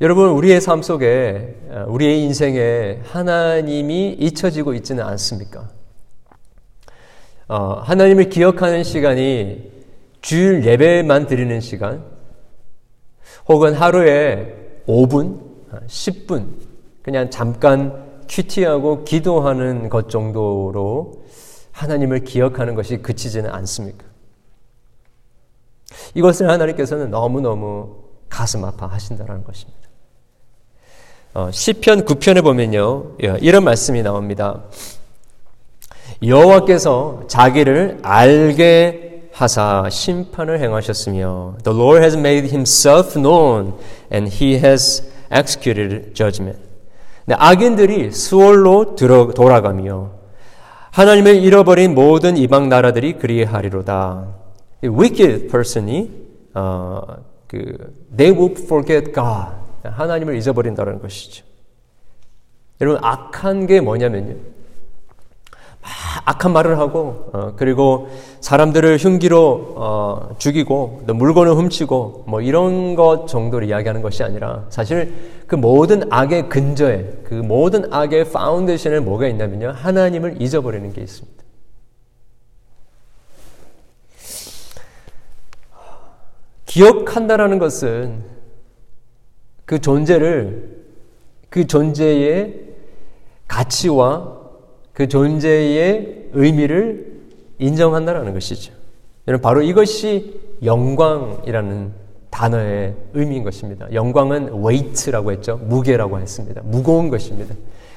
여러분, 0.00 0.30
우리의 0.30 0.60
삶 0.60 0.82
속에, 0.82 1.54
우리의 1.86 2.22
인생에 2.24 3.00
하나님이 3.04 4.16
잊혀지고 4.18 4.74
있지는 4.74 5.04
않습니까? 5.04 5.70
어, 7.48 7.80
하나님을 7.84 8.28
기억하는 8.28 8.82
시간이 8.82 9.70
주일 10.20 10.64
예배만 10.64 11.28
드리는 11.28 11.60
시간, 11.60 12.15
혹은 13.48 13.74
하루에 13.74 14.82
5분, 14.86 15.40
10분, 15.86 16.46
그냥 17.02 17.30
잠깐 17.30 18.04
큐티하고 18.28 19.04
기도하는 19.04 19.88
것 19.88 20.10
정도로 20.10 21.24
하나님을 21.72 22.24
기억하는 22.24 22.74
것이 22.74 22.98
그치지는 22.98 23.50
않습니까? 23.50 24.04
이것을 26.14 26.50
하나님께서는 26.50 27.10
너무너무 27.10 27.96
가슴 28.28 28.64
아파 28.64 28.86
하신다는 28.86 29.44
것입니다. 29.44 29.86
어, 31.34 31.50
시편 31.50 32.06
9편에 32.06 32.42
보면요. 32.42 33.16
예, 33.22 33.36
이런 33.40 33.62
말씀이 33.62 34.02
나옵니다. 34.02 34.64
여호와께서 36.22 37.24
자기를 37.28 37.98
알게 38.02 39.05
하사 39.36 39.90
심판을 39.90 40.60
행하셨으며 40.60 41.58
The 41.62 41.78
Lord 41.78 42.02
has 42.02 42.16
made 42.16 42.48
himself 42.48 43.18
known 43.18 43.74
and 44.10 44.34
he 44.34 44.54
has 44.54 45.06
executed 45.30 46.14
judgment. 46.14 46.58
네, 47.26 47.34
악인들이 47.38 48.12
수월로 48.12 48.94
들어 48.96 49.26
돌아가며 49.26 50.12
하나님을 50.90 51.34
잃어버린 51.34 51.94
모든 51.94 52.38
이방 52.38 52.70
나라들이 52.70 53.18
그리하리로다. 53.18 54.28
wicked 54.82 55.48
person이 55.48 56.10
어, 56.54 57.02
그 57.46 57.92
they 58.16 58.34
will 58.34 58.54
forget 58.58 59.12
God. 59.12 59.48
하나님을 59.82 60.34
잊어버린다는 60.36 61.02
것이죠. 61.02 61.44
여러분 62.80 63.04
악한 63.04 63.66
게 63.66 63.82
뭐냐면요. 63.82 64.55
악한 66.24 66.52
말을 66.52 66.78
하고 66.78 67.30
어, 67.32 67.52
그리고 67.56 68.08
사람들을 68.40 68.98
흉기로 68.98 69.74
어, 69.76 70.28
죽이고 70.38 71.04
또 71.06 71.14
물건을 71.14 71.54
훔치고 71.54 72.24
뭐 72.26 72.40
이런 72.40 72.94
것 72.96 73.26
정도로 73.26 73.66
이야기하는 73.66 74.02
것이 74.02 74.22
아니라 74.22 74.64
사실 74.68 75.14
그 75.46 75.54
모든 75.54 76.12
악의 76.12 76.48
근저에 76.48 77.22
그 77.24 77.34
모든 77.34 77.92
악의 77.92 78.30
foundation에 78.30 79.00
뭐가 79.00 79.28
있냐면요 79.28 79.74
하나님을 79.76 80.42
잊어버리는 80.42 80.92
게 80.92 81.02
있습니다. 81.02 81.36
기억한다라는 86.66 87.58
것은 87.58 88.22
그 89.64 89.80
존재를 89.80 90.84
그 91.48 91.66
존재의 91.66 92.66
가치와 93.48 94.35
그 94.96 95.08
존재의 95.08 96.30
의미를 96.32 97.20
인정한다라는 97.58 98.32
것이죠. 98.32 98.72
여러분 99.28 99.42
바로 99.42 99.60
이것이 99.60 100.40
영광이라는 100.64 101.92
단어의 102.30 102.94
의미인 103.12 103.44
것입니다. 103.44 103.92
영광은 103.92 104.54
weight라고 104.64 105.32
했죠. 105.32 105.60
무게라고 105.64 106.18
했습니다. 106.18 106.62
무거운 106.64 107.10
것입니다. 107.10 107.54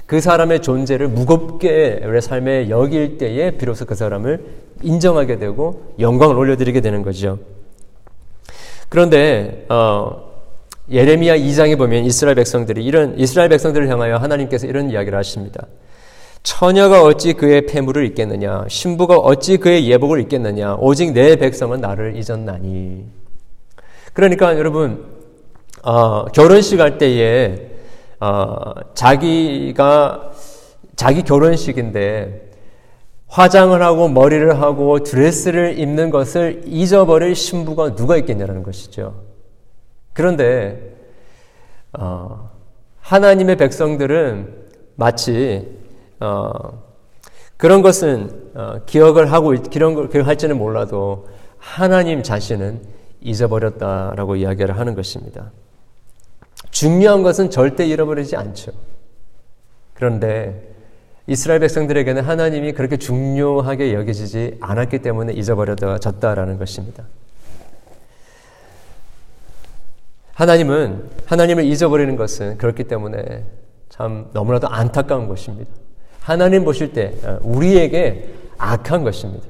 그 0.07 0.19
사람의 0.19 0.61
존재를 0.61 1.07
무겁게 1.07 2.01
우리 2.03 2.19
삶에 2.19 2.69
여길 2.69 3.17
때에 3.17 3.51
비로소 3.51 3.85
그 3.85 3.95
사람을 3.95 4.43
인정하게 4.83 5.39
되고 5.39 5.93
영광을 5.99 6.35
올려드리게 6.35 6.81
되는 6.81 7.01
거죠. 7.01 7.39
그런데 8.89 9.65
어, 9.69 10.31
예레미야 10.91 11.37
2장에 11.37 11.77
보면 11.77 12.03
이스라엘 12.03 12.35
백성들이 12.35 12.83
이런 12.83 13.17
이스라엘 13.17 13.47
백성들을 13.47 13.87
향하여 13.87 14.17
하나님께서 14.17 14.67
이런 14.67 14.89
이야기를 14.89 15.17
하십니다. 15.17 15.65
처녀가 16.43 17.03
어찌 17.03 17.33
그의 17.33 17.65
폐물을 17.65 18.05
잊겠느냐? 18.05 18.65
신부가 18.67 19.15
어찌 19.17 19.57
그의 19.57 19.89
예복을 19.89 20.21
잊겠느냐? 20.21 20.75
오직 20.75 21.11
내 21.13 21.35
백성은 21.35 21.81
나를 21.81 22.15
잊었나니. 22.15 23.05
그러니까 24.13 24.57
여러분 24.57 25.05
어, 25.83 26.25
결혼식 26.25 26.79
할 26.79 26.97
때에 26.97 27.69
어, 28.19 28.73
자기가 28.93 30.31
자기 30.95 31.23
결혼식인데 31.23 32.49
화장을 33.27 33.79
하고 33.81 34.09
머리를 34.09 34.59
하고 34.59 35.03
드레스를 35.03 35.77
입는 35.79 36.09
것을 36.09 36.63
잊어버릴 36.65 37.35
신부가 37.35 37.95
누가 37.95 38.17
있겠냐라는 38.17 38.63
것이죠. 38.63 39.21
그런데 40.13 40.95
어, 41.93 42.49
하나님의 42.99 43.55
백성들은 43.57 44.55
마치 44.95 45.79
어, 46.19 46.83
그런 47.57 47.81
것은 47.81 48.51
어, 48.55 48.81
기억을 48.85 49.31
하고 49.31 49.53
그런 49.71 49.93
걸 49.93 50.09
기억할지는 50.09 50.57
몰라도 50.57 51.27
하나님 51.57 52.23
자신은 52.23 52.81
잊어버렸다라고 53.21 54.37
이야기를 54.37 54.77
하는 54.77 54.95
것입니다. 54.95 55.51
중요한 56.71 57.23
것은 57.23 57.49
절대 57.49 57.85
잃어버리지 57.85 58.35
않죠. 58.35 58.71
그런데 59.93 60.73
이스라엘 61.27 61.59
백성들에게는 61.59 62.23
하나님이 62.23 62.73
그렇게 62.73 62.97
중요하게 62.97 63.93
여겨지지 63.93 64.57
않았기 64.61 64.99
때문에 64.99 65.33
잊어버려졌다라는 65.33 66.57
것입니다. 66.57 67.03
하나님은 70.33 71.09
하나님을 71.25 71.65
잊어버리는 71.65 72.15
것은 72.15 72.57
그렇기 72.57 72.85
때문에 72.85 73.43
참 73.89 74.29
너무나도 74.31 74.69
안타까운 74.69 75.27
것입니다. 75.27 75.69
하나님 76.19 76.63
보실 76.63 76.93
때 76.93 77.13
어, 77.23 77.39
우리에게 77.41 78.29
악한 78.57 79.03
것입니다. 79.03 79.47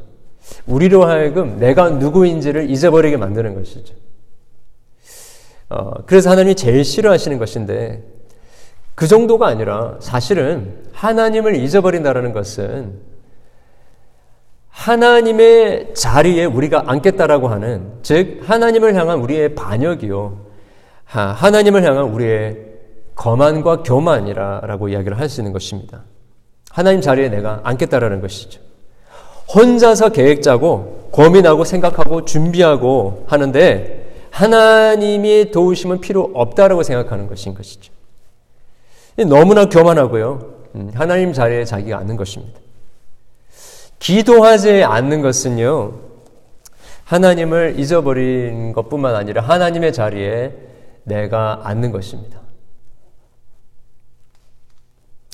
우리로 0.65 1.05
하여금 1.05 1.57
내가 1.59 1.89
누구인지를 1.89 2.69
잊어버리게 2.69 3.17
만드는 3.17 3.55
것이죠. 3.55 3.93
어, 5.69 5.91
그래서 6.05 6.29
하나님이 6.31 6.55
제일 6.55 6.83
싫어하시는 6.83 7.37
것인데 7.37 8.03
그 8.95 9.07
정도가 9.07 9.47
아니라 9.47 9.97
사실은 9.99 10.75
하나님을 10.93 11.55
잊어버린다는 11.55 12.33
것은 12.33 12.99
하나님의 14.69 15.93
자리에 15.93 16.45
우리가 16.45 16.83
앉겠다라고 16.87 17.47
하는 17.49 17.91
즉 18.01 18.41
하나님을 18.43 18.95
향한 18.95 19.19
우리의 19.19 19.55
반역이요 19.55 20.45
하나님을 21.05 21.83
향한 21.83 22.05
우리의 22.05 22.57
거만과 23.15 23.83
교만이라고 23.83 24.89
이야기를 24.89 25.19
할 25.19 25.27
수 25.27 25.41
있는 25.41 25.51
것입니다. 25.53 26.03
하나님 26.79 27.01
자리에 27.01 27.27
내가 27.27 27.59
앉겠다라는 27.65 28.21
것이죠. 28.21 28.61
혼자서 29.53 30.13
계획 30.13 30.41
짜고 30.41 31.09
고민하고 31.11 31.65
생각하고 31.65 32.23
준비하고 32.23 33.25
하는데 33.27 34.27
하나님의 34.31 35.51
도우심은 35.51 35.99
필요 35.99 36.31
없다라고 36.33 36.83
생각하는 36.83 37.27
것인 37.27 37.53
것이죠. 37.53 37.91
너무나 39.27 39.67
교만하고요. 39.67 40.53
음, 40.75 40.91
하나님 40.95 41.33
자리에 41.33 41.65
자기가 41.65 41.97
앉는 41.97 42.15
것입니다. 42.15 42.57
기도하지 43.99 44.85
않는 44.85 45.21
것은요. 45.21 45.95
하나님을 47.03 47.77
잊어버린 47.77 48.71
것뿐만 48.71 49.15
아니라 49.15 49.41
하나님의 49.41 49.91
자리에 49.91 50.53
내가 51.03 51.59
앉는 51.65 51.91
것입니다. 51.91 52.39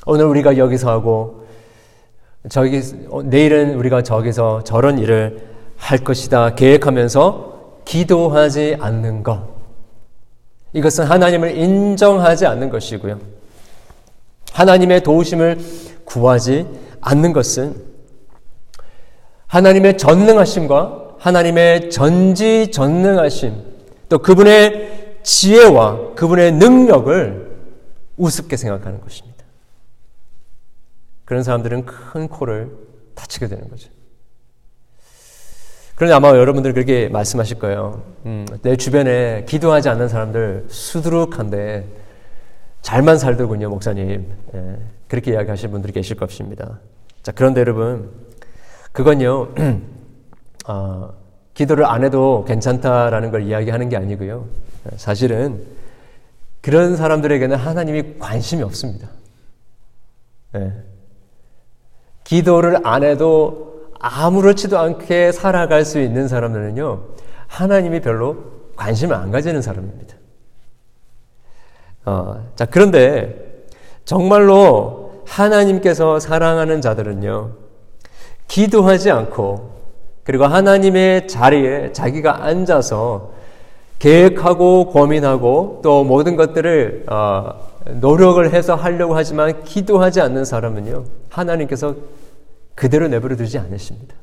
오늘 0.05 0.25
우리가 0.25 0.57
여기서 0.57 0.89
하고 0.89 1.45
저기 2.49 2.81
어, 3.09 3.23
내일은 3.23 3.75
우리가 3.75 4.03
저기서 4.03 4.63
저런 4.63 4.99
일을 4.99 5.55
할 5.77 5.97
것이다 5.99 6.55
계획하면서 6.55 7.81
기도하지 7.85 8.77
않는 8.79 9.23
것. 9.23 9.55
이것은 10.73 11.05
하나님을 11.05 11.57
인정하지 11.57 12.45
않는 12.45 12.69
것이고요. 12.69 13.19
하나님의 14.51 15.03
도우심을 15.03 15.57
구하지 16.05 16.67
않는 17.01 17.33
것은 17.33 17.75
하나님의 19.47 19.97
전능하심과 19.97 21.15
하나님의 21.17 21.89
전지전능하심 21.89 23.53
또 24.09 24.19
그분의 24.19 25.19
지혜와 25.23 26.13
그분의 26.15 26.53
능력을 26.53 27.55
우습게 28.17 28.57
생각하는 28.57 29.01
것입니다. 29.01 29.34
그런 31.25 31.43
사람들은 31.43 31.85
큰 31.85 32.27
코를 32.27 32.71
다치게 33.15 33.47
되는 33.47 33.67
거죠. 33.69 33.89
그런데 35.95 36.13
아마 36.13 36.29
여러분들 36.29 36.73
그렇게 36.73 37.07
말씀하실 37.09 37.57
거예요. 37.57 38.03
음, 38.25 38.45
내 38.61 38.75
주변에 38.75 39.45
기도하지 39.47 39.89
않는 39.89 40.09
사람들 40.09 40.65
수두룩한데 40.67 41.87
잘만 42.81 43.17
살더군요, 43.17 43.69
목사님. 43.69 44.31
예, 44.53 44.77
그렇게 45.07 45.31
이야기하시는 45.31 45.71
분들이 45.71 45.93
계실 45.93 46.17
것입니다. 46.17 46.79
자, 47.23 47.31
그런데 47.31 47.61
여러분, 47.61 48.11
그건요, 48.91 49.53
어, 50.67 51.13
기도를 51.55 51.85
안 51.85 52.03
해도 52.03 52.43
괜찮다라는 52.45 53.31
걸 53.31 53.43
이야기하는 53.43 53.87
게 53.87 53.95
아니고요. 53.95 54.45
사실은 54.97 55.63
그런 56.61 56.97
사람들에게는 56.97 57.55
하나님이 57.55 58.19
관심이 58.19 58.61
없습니다. 58.61 59.07
예. 60.55 60.73
기도를 62.25 62.79
안 62.83 63.03
해도 63.03 63.91
아무렇지도 63.99 64.77
않게 64.77 65.31
살아갈 65.31 65.85
수 65.85 66.01
있는 66.01 66.27
사람들은요, 66.27 67.01
하나님이 67.47 68.01
별로 68.01 68.37
관심을 68.75 69.15
안 69.15 69.31
가지는 69.31 69.61
사람입니다. 69.61 70.15
어, 72.05 72.45
자, 72.55 72.65
그런데 72.65 73.63
정말로 74.03 75.23
하나님께서 75.25 76.19
사랑하는 76.19 76.81
자들은요, 76.81 77.51
기도하지 78.47 79.11
않고, 79.11 79.71
그리고 80.23 80.45
하나님의 80.45 81.27
자리에 81.27 81.93
자기가 81.93 82.43
앉아서 82.43 83.31
계획하고 83.99 84.87
고민하고 84.87 85.79
또 85.83 86.03
모든 86.03 86.35
것들을 86.35 87.05
어, 87.07 87.74
노력을 87.85 88.51
해서 88.51 88.75
하려고 88.75 89.15
하지만 89.15 89.63
기도하지 89.63 90.21
않는 90.21 90.45
사람은요, 90.45 91.05
하나님께서 91.29 91.95
그대로 92.73 93.07
내버려 93.07 93.35
두지 93.35 93.57
않으십니다. 93.57 94.15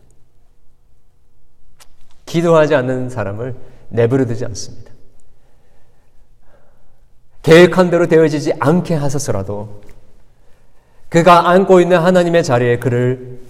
기도하지 2.26 2.74
않는 2.74 3.08
사람을 3.08 3.54
내버려 3.88 4.26
두지 4.26 4.44
않습니다. 4.46 4.90
계획한 7.42 7.90
대로 7.90 8.06
되어지지 8.06 8.54
않게 8.58 8.94
하셔서라도 8.94 9.82
그가 11.08 11.50
안고 11.50 11.80
있는 11.80 11.98
하나님의 11.98 12.44
자리에 12.44 12.78
그를 12.78 13.40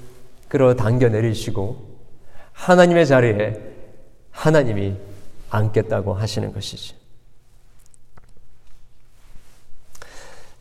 끌어당겨 0.48 1.08
내리시고 1.08 1.76
하나님의 2.52 3.06
자리에 3.06 3.60
하나님이 4.30 4.96
앉겠다고 5.50 6.14
하시는 6.14 6.52
것이지. 6.52 7.01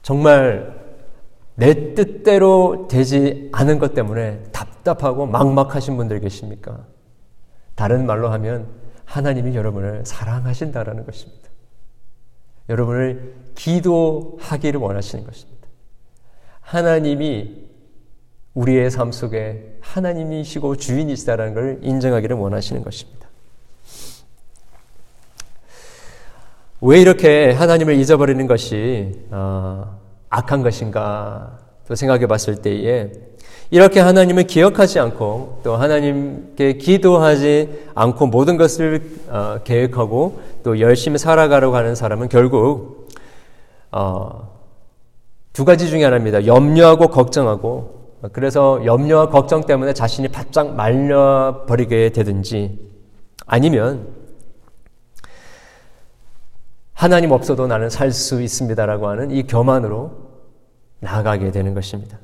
정말 0.02 0.80
내 1.56 1.94
뜻대로 1.94 2.88
되지 2.90 3.50
않은 3.52 3.80
것 3.80 3.94
때문에 3.94 4.44
답답하고 4.52 5.28
막막하신 5.28 5.98
분들 5.98 6.20
계십니까? 6.22 6.86
다른 7.76 8.06
말로 8.06 8.30
하면 8.30 8.68
하나님이 9.06 9.56
여러분을 9.56 10.06
사랑하신다라는 10.06 11.06
것입니다. 11.06 11.50
여러분을 12.70 13.36
기도하기를 13.56 14.80
원하시는 14.80 15.26
것입니다. 15.26 15.68
하나님이 16.62 17.70
우리의 18.54 18.90
삶 18.92 19.12
속에 19.12 19.78
하나님이시고 19.82 20.78
주인이시다라는 20.78 21.54
걸 21.54 21.80
인정하기를 21.82 22.36
원하시는 22.38 22.84
것입니다. 22.84 23.21
왜 26.84 27.00
이렇게 27.00 27.52
하나님을 27.52 27.94
잊어버리는 27.94 28.48
것이 28.48 29.12
어, 29.30 30.00
악한 30.30 30.63
것인가 30.63 31.60
또 31.88 31.94
생각해 31.94 32.26
봤을 32.26 32.56
때에 32.56 33.12
이렇게 33.70 34.00
하나님을 34.00 34.44
기억하지 34.44 35.00
않고 35.00 35.60
또 35.63 35.76
하나님께 35.76 36.74
기도하지 36.74 37.86
않고 37.94 38.28
모든 38.28 38.58
것을 38.58 39.02
어, 39.30 39.60
계획하고 39.63 40.41
또 40.63 40.80
열심히 40.80 41.20
살아가려고 41.20 41.76
하는 41.76 41.94
사람은 41.94 42.30
결국 42.30 43.08
어, 43.91 44.50
두 45.54 45.65
가지 45.65 45.88
중에 45.88 46.04
하나입니다. 46.04 46.48
염려하고 46.48 47.10
걱정하고 47.10 48.02
그래서 48.32 48.82
염려와 48.84 49.30
걱정 49.30 49.65
때문에 49.65 49.94
자신이 49.94 50.30
바짝 50.30 50.74
말려버리게 50.76 52.10
되든지 52.10 52.80
아니면 53.46 54.21
하나님 57.02 57.32
없어도 57.32 57.66
나는 57.66 57.90
살 57.90 58.12
수 58.12 58.44
있습니다라고 58.44 59.08
하는 59.08 59.32
이 59.32 59.42
교만으로 59.48 60.12
나아가게 61.00 61.50
되는 61.50 61.74
것입니다. 61.74 62.20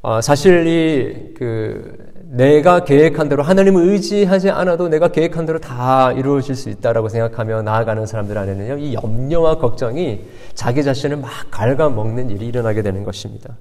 어, 0.00 0.22
사실 0.22 0.66
이 0.66 1.34
그 1.36 2.10
내가 2.22 2.84
계획한 2.84 3.28
대로 3.28 3.42
하나님을 3.42 3.86
의지하지 3.90 4.48
않아도 4.48 4.88
내가 4.88 5.08
계획한 5.08 5.44
대로 5.44 5.58
다 5.58 6.10
이루어질 6.12 6.54
수 6.54 6.70
있다라고 6.70 7.10
생각하며 7.10 7.60
나아가는 7.60 8.06
사람들 8.06 8.38
안에는요 8.38 8.78
이 8.78 8.94
염려와 8.94 9.58
걱정이 9.58 10.24
자기 10.54 10.82
자신을 10.82 11.18
막 11.18 11.30
갉아먹는 11.50 12.30
일이 12.30 12.46
일어나게 12.46 12.80
되는 12.80 13.04
것입니다. 13.04 13.58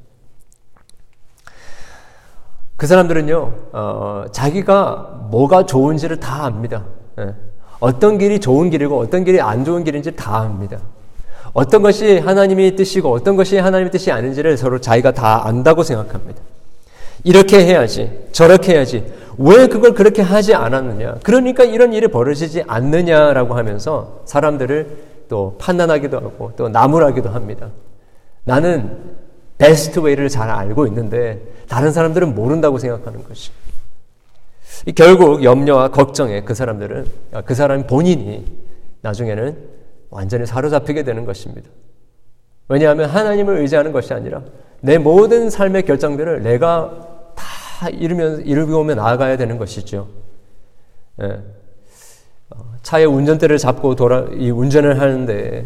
그 2.77 2.87
사람들은요 2.87 3.53
어, 3.73 4.25
자기가 4.31 5.27
뭐가 5.29 5.65
좋은지를 5.65 6.21
다 6.21 6.45
압니다. 6.45 6.85
예. 7.19 7.50
어떤 7.81 8.17
길이 8.17 8.39
좋은 8.39 8.69
길이고 8.69 8.97
어떤 8.97 9.25
길이 9.25 9.41
안 9.41 9.65
좋은 9.65 9.83
길인지 9.83 10.15
다 10.15 10.37
압니다. 10.37 10.77
어떤 11.51 11.81
것이 11.81 12.19
하나님의 12.19 12.75
뜻이고 12.77 13.11
어떤 13.11 13.35
것이 13.35 13.57
하나님의 13.57 13.91
뜻이 13.91 14.11
아닌지를 14.11 14.55
서로 14.55 14.79
자기가 14.79 15.11
다 15.11 15.45
안다고 15.45 15.83
생각합니다. 15.83 16.39
이렇게 17.23 17.65
해야지, 17.65 18.27
저렇게 18.31 18.73
해야지. 18.73 19.11
왜 19.37 19.67
그걸 19.67 19.93
그렇게 19.93 20.21
하지 20.21 20.53
않았느냐? 20.53 21.15
그러니까 21.23 21.63
이런 21.63 21.91
일이 21.93 22.07
벌어지지 22.07 22.63
않느냐라고 22.67 23.55
하면서 23.55 24.21
사람들을 24.25 24.97
또 25.27 25.55
판단하기도 25.59 26.17
하고 26.17 26.51
또 26.55 26.69
나무라기도 26.69 27.29
합니다. 27.29 27.69
나는 28.43 29.15
베스트 29.57 29.99
웨이를 29.99 30.29
잘 30.29 30.49
알고 30.49 30.85
있는데 30.87 31.41
다른 31.67 31.91
사람들은 31.91 32.35
모른다고 32.35 32.77
생각하는 32.77 33.23
것이. 33.23 33.51
결국 34.95 35.43
염려와 35.43 35.89
걱정에 35.91 36.41
그 36.41 36.53
사람들은 36.55 37.05
아, 37.33 37.41
그 37.41 37.53
사람 37.55 37.85
본인이 37.85 38.45
나중에는 39.01 39.57
완전히 40.09 40.45
사로잡히게 40.45 41.03
되는 41.03 41.25
것입니다. 41.25 41.69
왜냐하면 42.67 43.09
하나님을 43.09 43.57
의지하는 43.57 43.91
것이 43.91 44.13
아니라 44.13 44.41
내 44.81 44.97
모든 44.97 45.49
삶의 45.49 45.83
결정들을 45.83 46.41
내가 46.41 47.33
다 47.35 47.89
이루면 47.89 48.45
이루며 48.45 48.95
나아가야 48.95 49.37
되는 49.37 49.57
것이죠. 49.57 50.07
예. 51.21 51.41
어, 52.49 52.73
차의 52.81 53.05
운전대를 53.05 53.57
잡고 53.57 53.95
돌아 53.95 54.25
이 54.33 54.49
운전을 54.49 54.99
하는데 54.99 55.65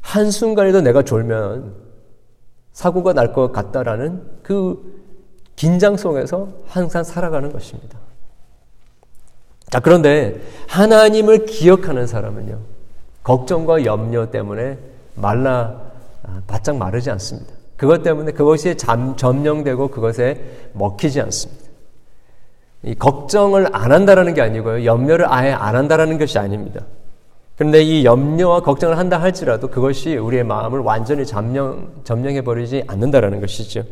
한 0.00 0.30
순간에도 0.30 0.80
내가 0.80 1.02
졸면 1.02 1.74
사고가 2.72 3.12
날 3.12 3.32
것 3.32 3.52
같다라는 3.52 4.40
그 4.42 5.00
긴장 5.54 5.96
속에서 5.96 6.48
항상 6.66 7.04
살아가는 7.04 7.52
것입니다. 7.52 7.99
자, 9.70 9.78
그런데 9.80 10.40
하나님을 10.66 11.46
기억하는 11.46 12.06
사람은요, 12.06 12.58
걱정과 13.22 13.84
염려 13.84 14.30
때문에 14.30 14.78
말라, 15.14 15.80
아, 16.24 16.40
바짝 16.46 16.76
마르지 16.76 17.10
않습니다. 17.10 17.52
그것 17.76 18.02
때문에 18.02 18.32
그것이 18.32 18.76
잠, 18.76 19.16
점령되고 19.16 19.88
그것에 19.88 20.40
먹히지 20.74 21.20
않습니다. 21.22 21.64
이 22.82 22.94
걱정을 22.94 23.68
안 23.72 23.92
한다라는 23.92 24.34
게 24.34 24.42
아니고요. 24.42 24.84
염려를 24.84 25.32
아예 25.32 25.52
안 25.52 25.76
한다라는 25.76 26.18
것이 26.18 26.38
아닙니다. 26.38 26.84
그런데 27.56 27.82
이 27.82 28.04
염려와 28.04 28.62
걱정을 28.62 28.96
한다 28.96 29.20
할지라도 29.20 29.68
그것이 29.68 30.16
우리의 30.16 30.44
마음을 30.44 30.80
완전히 30.80 31.26
점령, 31.26 31.90
점령해 32.04 32.42
버리지 32.42 32.84
않는다라는 32.86 33.40
것이죠. 33.40 33.84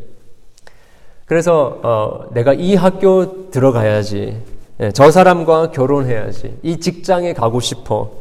그래서 1.25 1.79
어, 1.83 2.33
내가 2.33 2.53
이 2.53 2.73
학교 2.75 3.51
들어가야지, 3.51 4.41
예, 4.81 4.91
저 4.91 5.11
사람과 5.11 5.71
결혼해야지, 5.71 6.59
이 6.63 6.79
직장에 6.79 7.33
가고 7.33 7.59
싶어, 7.59 8.11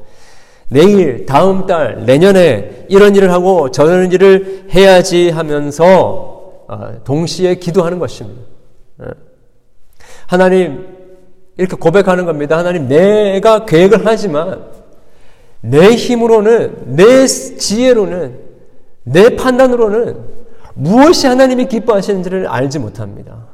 내일, 0.69 1.25
다음 1.25 1.67
달, 1.67 2.05
내년에 2.05 2.87
이런 2.89 3.15
일을 3.17 3.33
하고 3.33 3.71
저런 3.71 4.13
일을 4.13 4.67
해야지 4.71 5.31
하면서 5.31 6.65
어, 6.69 7.01
동시에 7.05 7.55
기도하는 7.55 7.99
것입니다. 7.99 8.43
예. 9.03 9.07
하나님 10.27 10.87
이렇게 11.57 11.77
고백하는 11.77 12.27
겁니다. 12.27 12.59
하나님 12.59 12.87
내가 12.87 13.65
계획을 13.65 14.03
하지만 14.05 14.67
내 15.63 15.95
힘으로는 15.95 16.97
내 16.97 17.27
지혜로는 17.27 18.39
내 19.05 19.37
판단으로는 19.37 20.19
무엇이 20.75 21.27
하나님이 21.27 21.67
기뻐하시는지를 21.67 22.47
알지 22.47 22.79
못합니다. 22.79 23.47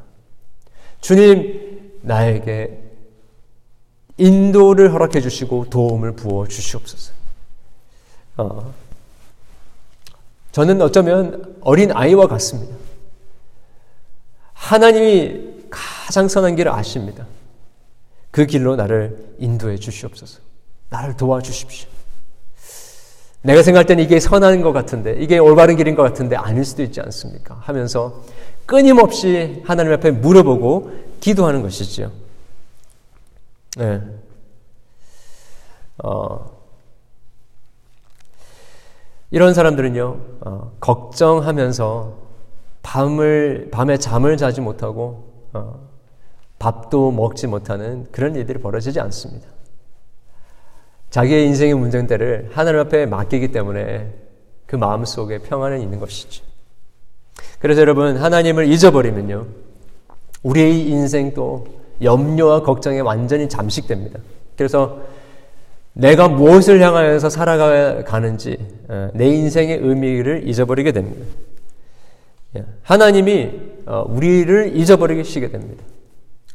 주님, 0.99 1.99
나에게 2.01 2.84
인도를 4.17 4.93
허락해 4.93 5.21
주시고 5.21 5.69
도움을 5.69 6.13
부어 6.13 6.47
주시옵소서. 6.47 7.13
어, 8.37 8.73
저는 10.51 10.81
어쩌면 10.81 11.55
어린 11.61 11.91
아이와 11.91 12.27
같습니다. 12.27 12.75
하나님이 14.53 15.55
가장 15.69 16.27
선한 16.27 16.55
길을 16.55 16.71
아십니다. 16.71 17.25
그 18.31 18.45
길로 18.45 18.75
나를 18.75 19.35
인도해 19.39 19.77
주시옵소서. 19.77 20.39
나를 20.89 21.17
도와주십시오. 21.17 21.89
내가 23.41 23.61
생각할 23.61 23.85
때는 23.85 24.03
이게 24.03 24.19
선한 24.19 24.61
것 24.61 24.71
같은데, 24.71 25.17
이게 25.19 25.37
올바른 25.37 25.75
길인 25.75 25.95
것 25.95 26.03
같은데 26.03 26.35
아닐 26.35 26.65
수도 26.65 26.83
있지 26.83 26.99
않습니까? 26.99 27.59
하면서 27.61 28.23
끊임없이 28.65 29.61
하나님 29.65 29.91
앞에 29.93 30.11
물어보고 30.11 30.91
기도하는 31.19 31.61
것이지요. 31.61 32.11
네. 33.77 34.01
어, 36.03 36.55
이런 39.31 39.53
사람들은요, 39.53 40.19
어, 40.41 40.71
걱정하면서 40.79 42.25
밤을, 42.83 43.69
밤에 43.71 43.97
잠을 43.97 44.37
자지 44.37 44.61
못하고, 44.61 45.33
어, 45.53 45.89
밥도 46.57 47.11
먹지 47.11 47.47
못하는 47.47 48.07
그런 48.11 48.35
일들이 48.35 48.59
벌어지지 48.59 48.99
않습니다. 49.01 49.47
자기의 51.09 51.45
인생의 51.47 51.73
문제들을 51.75 52.51
하나님 52.53 52.79
앞에 52.81 53.05
맡기기 53.05 53.51
때문에 53.51 54.13
그 54.65 54.75
마음 54.75 55.03
속에 55.05 55.39
평안은 55.39 55.81
있는 55.81 55.99
것이죠. 55.99 56.43
그래서 57.59 57.81
여러분, 57.81 58.17
하나님을 58.17 58.67
잊어버리면요. 58.67 59.47
우리의 60.43 60.87
인생도 60.87 61.84
염려와 62.01 62.61
걱정에 62.63 62.99
완전히 62.99 63.47
잠식됩니다. 63.49 64.19
그래서 64.57 65.01
내가 65.93 66.27
무엇을 66.27 66.81
향하여서 66.81 67.29
살아가는지, 67.29 68.57
어, 68.89 69.09
내 69.13 69.27
인생의 69.27 69.79
의미를 69.81 70.47
잊어버리게 70.47 70.91
됩니다. 70.91 71.25
예, 72.57 72.65
하나님이 72.83 73.51
어, 73.85 74.05
우리를 74.07 74.75
잊어버리게 74.75 75.23
시게 75.23 75.49
됩니다. 75.49 75.83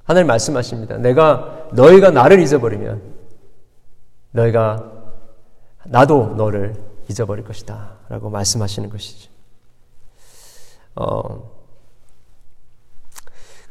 하나님 0.04 0.26
말씀하십니다. 0.26 0.96
내가 0.98 1.68
너희가 1.72 2.10
나를 2.10 2.40
잊어버리면 2.40 3.00
너희가 4.32 4.92
나도 5.84 6.34
너를 6.36 6.74
잊어버릴 7.08 7.44
것이다. 7.44 7.92
라고 8.08 8.28
말씀하시는 8.28 8.90
것이죠. 8.90 9.30
어, 10.96 11.59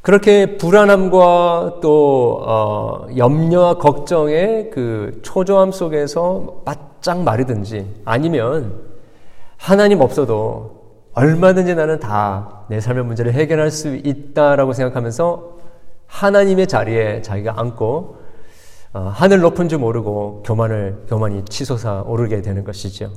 그렇게 0.02 0.58
불안함과 0.58 1.80
또 1.82 2.42
어, 2.42 3.08
염려와 3.16 3.76
걱정의 3.76 4.70
그 4.72 5.20
초조함 5.24 5.72
속에서 5.72 6.62
바짝 6.66 7.22
마르든지 7.22 8.02
아니면 8.06 8.82
하나님 9.58 10.02
없어도 10.02 10.80
얼마든지 11.14 11.76
나는 11.76 12.00
다 12.00 12.60
내 12.70 12.80
삶의 12.80 13.04
문제를 13.04 13.34
해결할 13.34 13.72
수 13.72 13.96
있다라고 13.96 14.74
생각하면서 14.74 15.58
하나님의 16.06 16.68
자리에 16.68 17.22
자기가 17.24 17.60
앉고 17.60 18.18
어, 18.94 19.00
하늘 19.14 19.40
높은 19.42 19.70
줄 19.70 19.80
모르고 19.80 20.44
교만을 20.46 21.06
교만이 21.08 21.46
치솟아 21.46 22.04
오르게 22.04 22.42
되는 22.42 22.64
것이죠. 22.64 23.12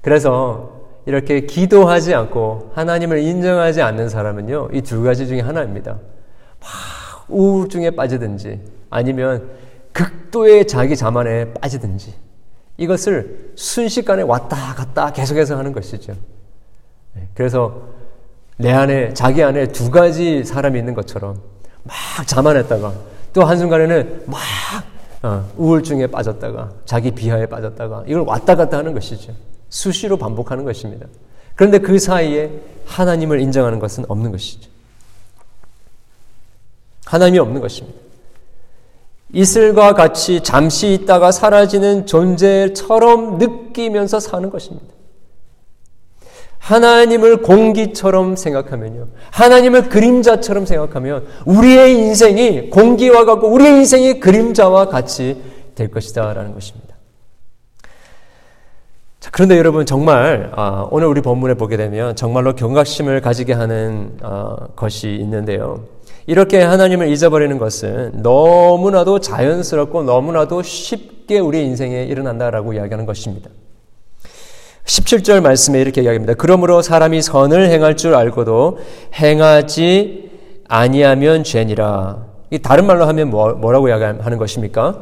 그래서 0.00 0.83
이렇게 1.06 1.40
기도하지 1.42 2.14
않고 2.14 2.72
하나님을 2.74 3.18
인정하지 3.18 3.82
않는 3.82 4.08
사람은요, 4.08 4.70
이 4.72 4.80
두 4.82 5.02
가지 5.02 5.26
중에 5.26 5.40
하나입니다. 5.40 5.92
막 6.60 6.70
우울증에 7.28 7.90
빠지든지 7.90 8.60
아니면 8.90 9.50
극도의 9.92 10.66
자기 10.66 10.96
자만에 10.96 11.52
빠지든지 11.54 12.14
이것을 12.78 13.52
순식간에 13.54 14.22
왔다 14.22 14.74
갔다 14.74 15.12
계속해서 15.12 15.56
하는 15.56 15.72
것이죠. 15.72 16.14
네, 17.14 17.28
그래서 17.34 17.82
내 18.56 18.72
안에, 18.72 19.12
자기 19.14 19.42
안에 19.42 19.68
두 19.68 19.90
가지 19.90 20.42
사람이 20.44 20.78
있는 20.78 20.94
것처럼 20.94 21.40
막 21.82 21.94
자만했다가 22.26 22.92
또 23.32 23.44
한순간에는 23.44 24.24
막 24.26 24.40
어, 25.22 25.44
우울증에 25.56 26.06
빠졌다가 26.08 26.70
자기 26.84 27.10
비하에 27.10 27.46
빠졌다가 27.46 28.04
이걸 28.06 28.22
왔다 28.22 28.54
갔다 28.56 28.78
하는 28.78 28.92
것이죠. 28.94 29.32
수시로 29.74 30.16
반복하는 30.16 30.64
것입니다. 30.64 31.06
그런데 31.56 31.78
그 31.78 31.98
사이에 31.98 32.48
하나님을 32.86 33.40
인정하는 33.40 33.80
것은 33.80 34.04
없는 34.06 34.30
것이죠. 34.30 34.70
하나님이 37.06 37.40
없는 37.40 37.60
것입니다. 37.60 37.98
이슬과 39.32 39.94
같이 39.94 40.42
잠시 40.44 40.94
있다가 40.94 41.32
사라지는 41.32 42.06
존재처럼 42.06 43.38
느끼면서 43.38 44.20
사는 44.20 44.48
것입니다. 44.48 44.86
하나님을 46.58 47.42
공기처럼 47.42 48.36
생각하면요. 48.36 49.08
하나님을 49.32 49.88
그림자처럼 49.88 50.66
생각하면 50.66 51.26
우리의 51.46 51.98
인생이 51.98 52.70
공기와 52.70 53.24
같고 53.24 53.48
우리의 53.48 53.78
인생이 53.78 54.20
그림자와 54.20 54.86
같이 54.86 55.42
될 55.74 55.90
것이다 55.90 56.32
라는 56.32 56.54
것입니다. 56.54 56.83
자, 59.24 59.30
그런데 59.32 59.56
여러분 59.56 59.86
정말 59.86 60.52
아, 60.54 60.86
오늘 60.90 61.06
우리 61.06 61.22
본문에 61.22 61.54
보게 61.54 61.78
되면 61.78 62.14
정말로 62.14 62.54
경각심을 62.54 63.22
가지게 63.22 63.54
하는 63.54 64.18
아, 64.20 64.54
것이 64.76 65.14
있는데요. 65.14 65.84
이렇게 66.26 66.60
하나님을 66.60 67.08
잊어버리는 67.08 67.56
것은 67.56 68.20
너무나도 68.20 69.20
자연스럽고 69.20 70.02
너무나도 70.02 70.60
쉽게 70.62 71.38
우리 71.38 71.64
인생에 71.64 72.04
일어난다라고 72.04 72.74
이야기하는 72.74 73.06
것입니다. 73.06 73.48
17절 74.84 75.40
말씀에 75.40 75.80
이렇게 75.80 76.02
이야기합니다. 76.02 76.34
그러므로 76.34 76.82
사람이 76.82 77.22
선을 77.22 77.70
행할 77.70 77.96
줄 77.96 78.14
알고도 78.14 78.76
행하지 79.14 80.32
아니하면 80.68 81.44
죄니라. 81.44 82.26
이 82.50 82.58
다른 82.58 82.86
말로 82.86 83.06
하면 83.06 83.30
뭐, 83.30 83.54
뭐라고 83.54 83.88
이야기하는 83.88 84.36
것입니까? 84.36 85.00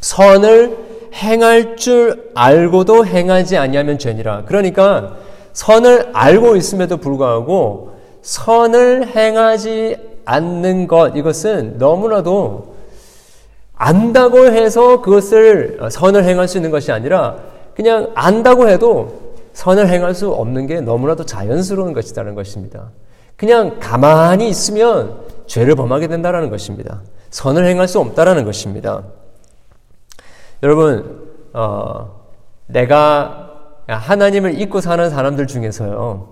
선을 0.00 0.89
행할 1.14 1.76
줄 1.76 2.30
알고도 2.34 3.06
행하지 3.06 3.56
아니하면 3.56 3.98
죄니라. 3.98 4.44
그러니까 4.46 5.16
선을 5.52 6.10
알고 6.12 6.56
있음에도 6.56 6.96
불구하고 6.98 7.96
선을 8.22 9.08
행하지 9.08 9.96
않는 10.24 10.86
것 10.86 11.16
이것은 11.16 11.78
너무나도 11.78 12.74
안다고 13.74 14.46
해서 14.46 15.00
그것을 15.00 15.80
선을 15.90 16.24
행할 16.24 16.46
수 16.46 16.58
있는 16.58 16.70
것이 16.70 16.92
아니라 16.92 17.36
그냥 17.74 18.10
안다고 18.14 18.68
해도 18.68 19.32
선을 19.54 19.88
행할 19.88 20.14
수 20.14 20.30
없는 20.30 20.66
게 20.66 20.80
너무나도 20.80 21.24
자연스러운 21.24 21.92
것이라는 21.92 22.34
것입니다. 22.34 22.90
그냥 23.36 23.78
가만히 23.80 24.48
있으면 24.48 25.20
죄를 25.46 25.74
범하게 25.74 26.08
된다는 26.08 26.50
것입니다. 26.50 27.00
선을 27.30 27.66
행할 27.66 27.88
수 27.88 27.98
없다라는 28.00 28.44
것입니다. 28.44 29.02
여러분, 30.62 31.26
어, 31.54 32.20
내가 32.66 33.50
하나님을 33.86 34.60
잊고 34.60 34.80
사는 34.80 35.08
사람들 35.08 35.46
중에서요, 35.46 36.28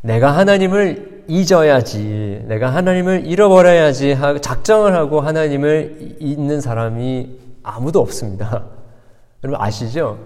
내가 0.00 0.30
하나님을 0.36 1.24
잊어야지, 1.28 2.42
내가 2.46 2.74
하나님을 2.74 3.26
잃어버려야지 3.26 4.16
작정을 4.40 4.94
하고 4.94 5.20
하나님을 5.20 6.16
잊는 6.20 6.60
사람이 6.62 7.38
아무도 7.62 8.00
없습니다. 8.00 8.64
여러분 9.44 9.60
아시죠? 9.62 10.18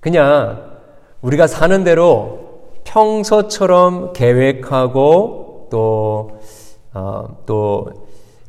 그냥 0.00 0.78
우리가 1.22 1.46
사는 1.46 1.82
대로 1.82 2.50
평소처럼 2.84 4.12
계획하고 4.12 5.68
또, 5.70 6.40
어, 6.92 7.38
또, 7.46 7.88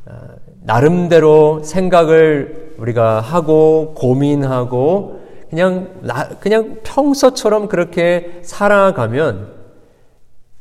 어, 0.06 0.12
나름대로 0.64 1.62
생각을 1.62 2.71
우리가 2.78 3.20
하고 3.20 3.94
고민하고 3.96 5.20
그냥, 5.50 6.00
나, 6.00 6.28
그냥 6.40 6.80
평소처럼 6.82 7.68
그렇게 7.68 8.40
살아가면 8.42 9.52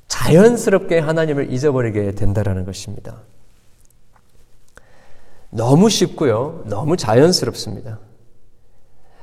자연스럽게 0.07 0.99
하나님을 0.99 1.51
잊어버리게 1.51 2.11
된다라는 2.11 2.65
것입니다. 2.65 3.15
너무 5.49 5.89
쉽고요. 5.89 6.63
너무 6.65 6.97
자연스럽습니다. 6.97 7.99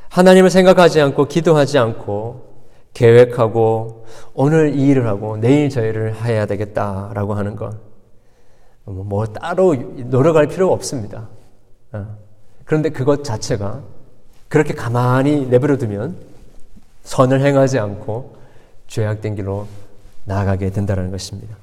하나님을 0.09 0.51
생각하지 0.51 1.01
않고 1.01 1.27
기도하지 1.27 1.79
않고 1.79 2.48
계획하고 2.94 4.07
오늘 4.35 4.74
이 4.74 4.88
일을 4.88 5.07
하고 5.07 5.37
내일 5.37 5.68
저 5.68 5.85
일을 5.85 6.24
해야 6.24 6.46
되겠다라고 6.46 7.35
하는 7.35 7.57
건뭐 8.85 9.27
따로 9.27 9.74
노력할 9.74 10.46
필요가 10.48 10.74
없습니다. 10.74 11.29
어. 12.68 12.78
그런데 12.78 12.90
그것 12.90 13.24
자체가 13.24 13.83
그렇게 14.48 14.74
가만히 14.74 15.46
내버려 15.46 15.78
두면 15.78 16.16
선을 17.02 17.40
행하지 17.40 17.78
않고 17.78 18.37
죄악된 18.87 19.37
길로 19.37 19.66
나아가게 20.26 20.70
된다는 20.70 21.11
것입니다. 21.11 21.57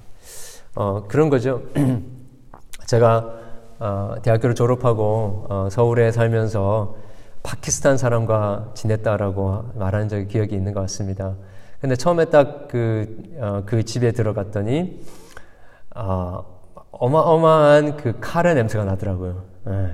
어, 0.76 1.06
그런 1.08 1.30
거죠. 1.30 1.62
제가 2.86 3.34
어, 3.80 4.16
대학교를 4.24 4.56
졸업하고 4.56 5.46
어, 5.50 5.68
서울에 5.70 6.12
살면서 6.12 6.96
파키스탄 7.44 7.98
사람과 7.98 8.72
지냈다라고 8.74 9.74
말하는 9.76 10.10
적이 10.10 10.28
기억이 10.28 10.56
있는 10.56 10.74
것 10.74 10.82
같습니다. 10.82 11.36
근데 11.80 11.96
처음에 11.96 12.26
딱 12.26 12.68
그, 12.68 13.22
어, 13.38 13.62
그 13.66 13.84
집에 13.84 14.12
들어갔더니, 14.12 15.06
어, 15.96 16.44
어마어마한 16.92 17.98
그 17.98 18.18
카레 18.20 18.56
냄새가 18.56 18.86
나더라고요. 18.86 19.44
네. 19.66 19.92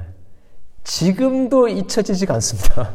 지금도 0.84 1.68
잊혀지지가 1.68 2.34
않습니다. 2.36 2.90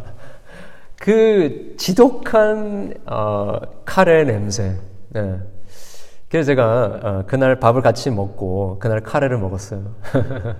그 1.01 1.75
지독한 1.79 2.95
어, 3.07 3.59
카레 3.85 4.25
냄새. 4.25 4.77
네. 5.11 5.39
그래서 6.29 6.47
제가 6.47 7.01
어, 7.03 7.25
그날 7.27 7.61
밥을 7.61 7.83
같이 7.83 8.11
먹고 8.11 8.79
그날 8.81 9.01
카레를 9.01 9.39
먹었어요. 9.39 9.95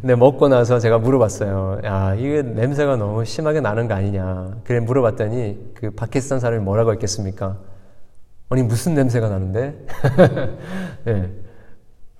근데 0.00 0.16
먹고 0.16 0.48
나서 0.48 0.78
제가 0.78 0.98
물어봤어요. 0.98 1.80
야, 1.84 2.14
이게 2.14 2.42
냄새가 2.42 2.96
너무 2.96 3.24
심하게 3.24 3.60
나는 3.60 3.88
거 3.88 3.94
아니냐. 3.94 4.56
그래 4.64 4.80
물어봤더니 4.80 5.72
그 5.74 5.90
파키스탄 5.92 6.40
사람이 6.40 6.62
뭐라고 6.62 6.92
했겠습니까? 6.92 7.56
아니, 8.50 8.62
무슨 8.62 8.94
냄새가 8.94 9.28
나는데? 9.28 9.86
네. 11.04 11.30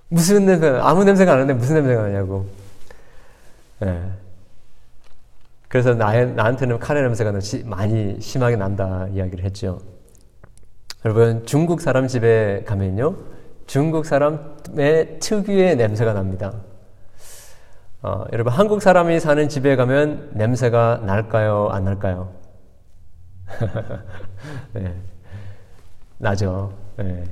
무슨 0.09 0.47
냄새, 0.47 0.69
아무 0.81 1.05
냄새가 1.05 1.33
안 1.33 1.39
나는데 1.41 1.59
무슨 1.59 1.77
냄새가 1.77 2.03
나냐고. 2.03 2.47
네. 3.81 4.11
그래서 5.69 5.95
나, 5.95 6.25
나한테는 6.25 6.79
카레 6.79 7.03
냄새가 7.03 7.33
많이 7.65 8.21
심하게 8.21 8.57
난다 8.57 9.09
이야기를 9.13 9.45
했죠. 9.45 9.81
여러분, 11.05 11.45
중국 11.47 11.81
사람 11.81 12.07
집에 12.07 12.63
가면요. 12.65 13.17
중국 13.67 14.07
사람의 14.07 15.19
특유의 15.21 15.77
냄새가 15.77 16.13
납니다. 16.13 16.53
어, 18.03 18.27
여러분 18.35 18.53
한국 18.53 18.83
사람이 18.83 19.19
사는 19.19 19.49
집에 19.49 19.77
가면 19.77 20.33
냄새가 20.35 21.01
날까요? 21.07 21.71
안 21.71 21.85
날까요? 21.85 22.35
네. 24.75 24.95
나죠. 26.19 26.75
네. 26.99 27.25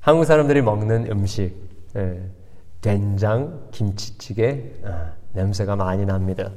한국 0.00 0.24
사람들이 0.24 0.60
먹는 0.60 1.08
음식, 1.08 1.54
네. 1.94 2.20
된장 2.80 3.68
김치찌개 3.70 4.72
아, 4.84 5.12
냄새가 5.32 5.76
많이 5.76 6.04
납니다. 6.04 6.50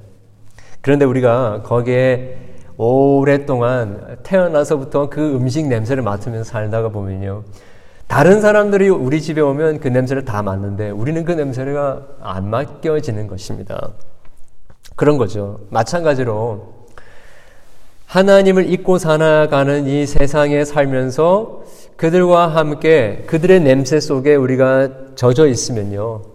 그런데 0.82 1.06
우리가 1.06 1.64
거기에 1.64 2.38
오랫동안 2.78 4.18
태어나서부터 4.24 5.10
그 5.10 5.36
음식 5.36 5.68
냄새를 5.68 6.04
맡으면서 6.04 6.44
살다가 6.44 6.90
보면요. 6.90 7.44
다른 8.08 8.42
사람들이 8.42 8.90
우리 8.90 9.22
집에 9.22 9.42
오면 9.42 9.80
그 9.80 9.88
냄새를 9.88 10.26
다 10.26 10.44
맡는데 10.44 10.92
우리는 10.92 11.26
그 11.26 11.32
냄새가 11.32 12.08
안 12.22 12.50
맡겨지는 12.50 13.28
것입니다. 13.28 13.90
그런 14.96 15.18
거죠. 15.18 15.60
마찬가지로 15.70 16.86
하나님을 18.06 18.70
잊고 18.72 18.98
살아가는 18.98 19.88
이 19.88 20.06
세상에 20.06 20.64
살면서 20.64 21.64
그들과 21.98 22.48
함께 22.48 23.24
그들의 23.26 23.62
냄새 23.62 24.00
속에 24.00 24.36
우리가 24.36 25.16
젖어 25.16 25.48
있으면요. 25.48 26.35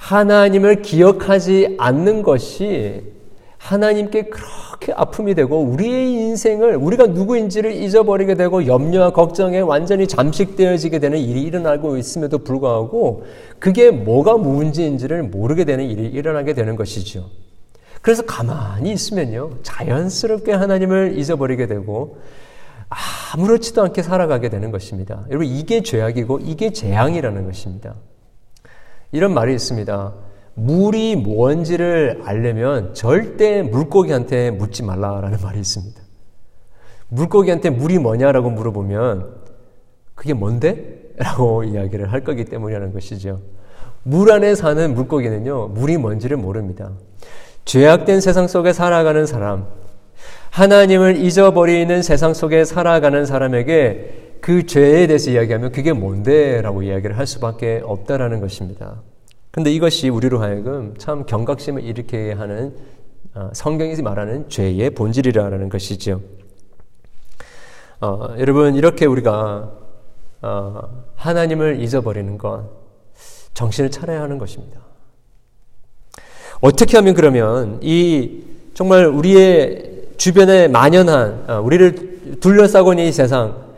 하나님을 0.00 0.80
기억하지 0.80 1.76
않는 1.78 2.22
것이 2.22 3.02
하나님께 3.58 4.24
그렇게 4.24 4.94
아픔이 4.94 5.34
되고 5.34 5.60
우리의 5.60 6.12
인생을 6.14 6.74
우리가 6.76 7.08
누구인지를 7.08 7.72
잊어버리게 7.72 8.34
되고 8.34 8.66
염려와 8.66 9.12
걱정에 9.12 9.60
완전히 9.60 10.08
잠식되어지게 10.08 10.98
되는 10.98 11.18
일이 11.18 11.42
일어나고 11.42 11.98
있음에도 11.98 12.38
불구하고 12.38 13.24
그게 13.58 13.90
뭐가 13.90 14.38
문제인지를 14.38 15.24
모르게 15.24 15.64
되는 15.64 15.84
일이 15.84 16.06
일어나게 16.06 16.54
되는 16.54 16.76
것이죠. 16.76 17.28
그래서 18.00 18.22
가만히 18.22 18.92
있으면요. 18.92 19.50
자연스럽게 19.62 20.52
하나님을 20.52 21.18
잊어버리게 21.18 21.66
되고 21.66 22.16
아무렇지도 23.34 23.82
않게 23.82 24.02
살아가게 24.02 24.48
되는 24.48 24.70
것입니다. 24.70 25.26
여러분, 25.28 25.46
이게 25.46 25.82
죄악이고 25.82 26.40
이게 26.42 26.72
재앙이라는 26.72 27.44
것입니다. 27.44 27.94
이런 29.12 29.34
말이 29.34 29.54
있습니다. 29.54 30.14
물이 30.54 31.16
뭔지를 31.16 32.22
알려면 32.24 32.94
절대 32.94 33.62
물고기한테 33.62 34.50
묻지 34.50 34.82
말라라는 34.82 35.38
말이 35.42 35.58
있습니다. 35.58 36.00
물고기한테 37.08 37.70
물이 37.70 37.98
뭐냐라고 37.98 38.50
물어보면 38.50 39.40
그게 40.14 40.34
뭔데? 40.34 41.00
라고 41.16 41.64
이야기를 41.64 42.12
할 42.12 42.24
거기 42.24 42.44
때문이라는 42.44 42.92
것이죠. 42.92 43.40
물 44.02 44.32
안에 44.32 44.54
사는 44.54 44.94
물고기는요, 44.94 45.68
물이 45.68 45.98
뭔지를 45.98 46.36
모릅니다. 46.36 46.92
죄악된 47.64 48.20
세상 48.20 48.46
속에 48.46 48.72
살아가는 48.72 49.26
사람, 49.26 49.66
하나님을 50.50 51.16
잊어버리는 51.16 52.02
세상 52.02 52.32
속에 52.34 52.64
살아가는 52.64 53.26
사람에게 53.26 54.29
그 54.40 54.66
죄에 54.66 55.06
대해서 55.06 55.30
이야기하면 55.30 55.72
그게 55.72 55.92
뭔데? 55.92 56.62
라고 56.62 56.82
이야기를 56.82 57.18
할 57.18 57.26
수밖에 57.26 57.82
없다라는 57.84 58.40
것입니다. 58.40 59.02
근데 59.50 59.72
이것이 59.72 60.08
우리로 60.08 60.40
하여금 60.40 60.94
참 60.96 61.26
경각심을 61.26 61.82
일으키게 61.82 62.32
하는 62.32 62.74
어, 63.34 63.50
성경이 63.52 64.00
말하는 64.02 64.48
죄의 64.48 64.90
본질이라는 64.90 65.68
것이죠. 65.68 66.20
어, 68.00 68.34
여러분 68.38 68.74
이렇게 68.76 69.06
우리가 69.06 69.72
어, 70.42 71.04
하나님을 71.16 71.80
잊어버리는 71.80 72.38
것 72.38 72.70
정신을 73.54 73.90
차려야 73.90 74.22
하는 74.22 74.38
것입니다. 74.38 74.80
어떻게 76.60 76.96
하면 76.96 77.14
그러면 77.14 77.78
이 77.82 78.42
정말 78.74 79.06
우리의 79.06 80.08
주변에 80.16 80.68
만연한 80.68 81.44
어, 81.48 81.60
우리를 81.60 82.38
둘러싸고 82.40 82.92
있는 82.92 83.06
이 83.06 83.12
세상 83.12 83.69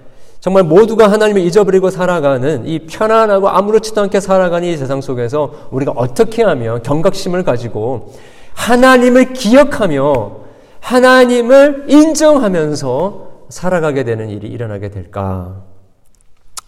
정말 0.42 0.64
모두가 0.64 1.08
하나님을 1.08 1.40
잊어버리고 1.40 1.90
살아가는 1.90 2.66
이 2.66 2.80
편안하고 2.80 3.48
아무렇지도 3.48 4.00
않게 4.00 4.18
살아가는 4.18 4.66
이 4.66 4.76
세상 4.76 5.00
속에서 5.00 5.68
우리가 5.70 5.92
어떻게 5.94 6.42
하면 6.42 6.82
경각심을 6.82 7.44
가지고 7.44 8.12
하나님을 8.54 9.34
기억하며 9.34 10.32
하나님을 10.80 11.84
인정하면서 11.86 13.28
살아가게 13.50 14.02
되는 14.02 14.30
일이 14.30 14.48
일어나게 14.48 14.90
될까? 14.90 15.62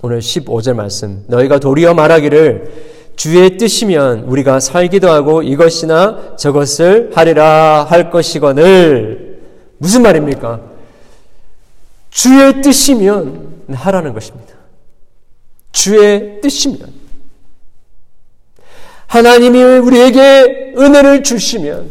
오늘 0.02 0.20
15절 0.20 0.74
말씀. 0.74 1.24
너희가 1.26 1.58
도리어 1.58 1.94
말하기를 1.94 2.72
주의 3.16 3.56
뜻이면 3.56 4.20
우리가 4.20 4.60
살기도 4.60 5.10
하고 5.10 5.42
이것이나 5.42 6.36
저것을 6.36 7.10
하리라 7.12 7.82
할 7.82 8.12
것이거늘 8.12 9.40
무슨 9.78 10.02
말입니까? 10.02 10.73
주의 12.14 12.62
뜻이면 12.62 13.64
하라는 13.72 14.14
것입니다. 14.14 14.54
주의 15.72 16.40
뜻이면 16.40 16.92
하나님이 19.08 19.60
우리에게 19.60 20.74
은혜를 20.78 21.24
주시면 21.24 21.90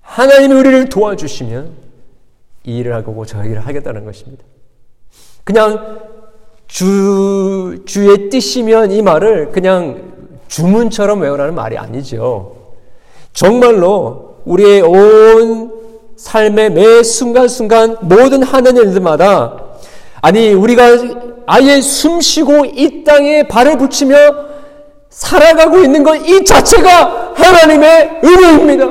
하나님이 0.00 0.54
우리를 0.54 0.88
도와주시면 0.88 1.72
이 2.64 2.78
일을 2.78 2.94
하고 2.94 3.26
저 3.26 3.42
일을 3.42 3.66
하겠다는 3.66 4.04
것입니다. 4.04 4.44
그냥 5.42 5.98
주, 6.68 7.82
주의 7.86 8.30
뜻이면 8.30 8.92
이 8.92 9.02
말을 9.02 9.50
그냥 9.50 10.36
주문처럼 10.46 11.22
외우라는 11.22 11.56
말이 11.56 11.76
아니죠. 11.76 12.76
정말로 13.32 14.36
우리의 14.44 14.82
온 14.82 15.69
삶의 16.20 16.70
매 16.70 17.02
순간순간 17.02 17.96
모든 18.02 18.42
하는 18.42 18.76
일들마다 18.76 19.56
아니 20.20 20.52
우리가 20.52 20.84
아예 21.46 21.80
숨 21.80 22.20
쉬고 22.20 22.66
이 22.66 23.02
땅에 23.04 23.48
발을 23.48 23.78
붙이며 23.78 24.16
살아가고 25.08 25.78
있는 25.82 26.02
것 26.02 26.16
이 26.16 26.44
자체가 26.44 27.32
하나님의 27.34 28.20
은혜입니다. 28.22 28.84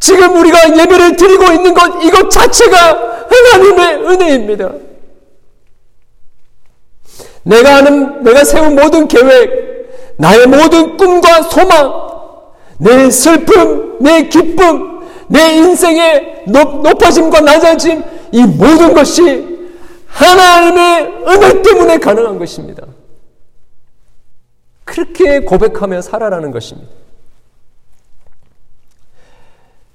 지금 0.00 0.36
우리가 0.36 0.76
예배를 0.76 1.16
드리고 1.16 1.52
있는 1.52 1.72
것 1.72 2.02
이것 2.02 2.28
자체가 2.28 3.26
하나님의 3.30 3.94
은혜입니다. 4.10 4.72
내가 7.44 7.76
하는 7.76 8.24
내가 8.24 8.42
세운 8.42 8.74
모든 8.74 9.06
계획, 9.06 10.14
나의 10.16 10.46
모든 10.46 10.96
꿈과 10.96 11.42
소망, 11.42 12.11
내 12.82 13.10
슬픔, 13.10 13.98
내 14.00 14.28
기쁨, 14.28 15.06
내 15.28 15.54
인생의 15.56 16.44
높, 16.48 16.82
높아짐과 16.82 17.40
낮아짐, 17.40 18.02
이 18.32 18.42
모든 18.42 18.92
것이 18.92 19.70
하나님의 20.06 21.24
은혜 21.28 21.62
때문에 21.62 21.98
가능한 21.98 22.38
것입니다. 22.38 22.86
그렇게 24.84 25.40
고백하며 25.40 26.02
살아라는 26.02 26.50
것입니다. 26.50 26.90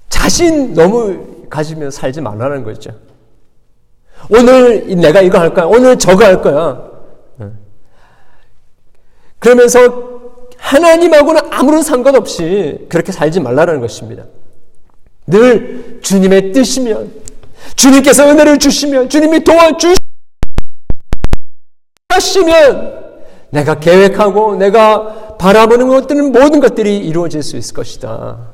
자신 0.08 0.72
너무 0.72 1.46
가지며 1.50 1.90
살지 1.90 2.22
말라는 2.22 2.64
거죠. 2.64 2.92
오늘 4.30 4.86
내가 4.96 5.20
이거 5.20 5.38
할 5.38 5.52
거야. 5.52 5.66
오늘 5.66 5.98
저거 5.98 6.24
할 6.24 6.40
거야. 6.40 6.88
그러면서 9.38 10.17
하나님하고는 10.58 11.40
아무런 11.50 11.82
상관없이 11.82 12.86
그렇게 12.88 13.12
살지 13.12 13.40
말라는 13.40 13.80
것입니다. 13.80 14.24
늘 15.26 16.00
주님의 16.02 16.52
뜻이면, 16.52 17.12
주님께서 17.76 18.28
은혜를 18.28 18.58
주시면, 18.58 19.08
주님이 19.08 19.44
도와주시면, 19.44 19.98
내가 23.50 23.78
계획하고 23.78 24.56
내가 24.56 25.36
바라보는 25.38 25.88
것들은 25.88 26.32
모든 26.32 26.60
것들이 26.60 26.98
이루어질 26.98 27.42
수 27.42 27.56
있을 27.56 27.74
것이다. 27.74 28.50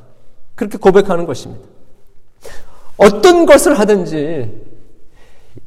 그렇게 0.55 0.79
고백하는 0.79 1.27
것입니다. 1.27 1.67
어떤 2.97 3.45
것을 3.45 3.79
하든지 3.79 4.62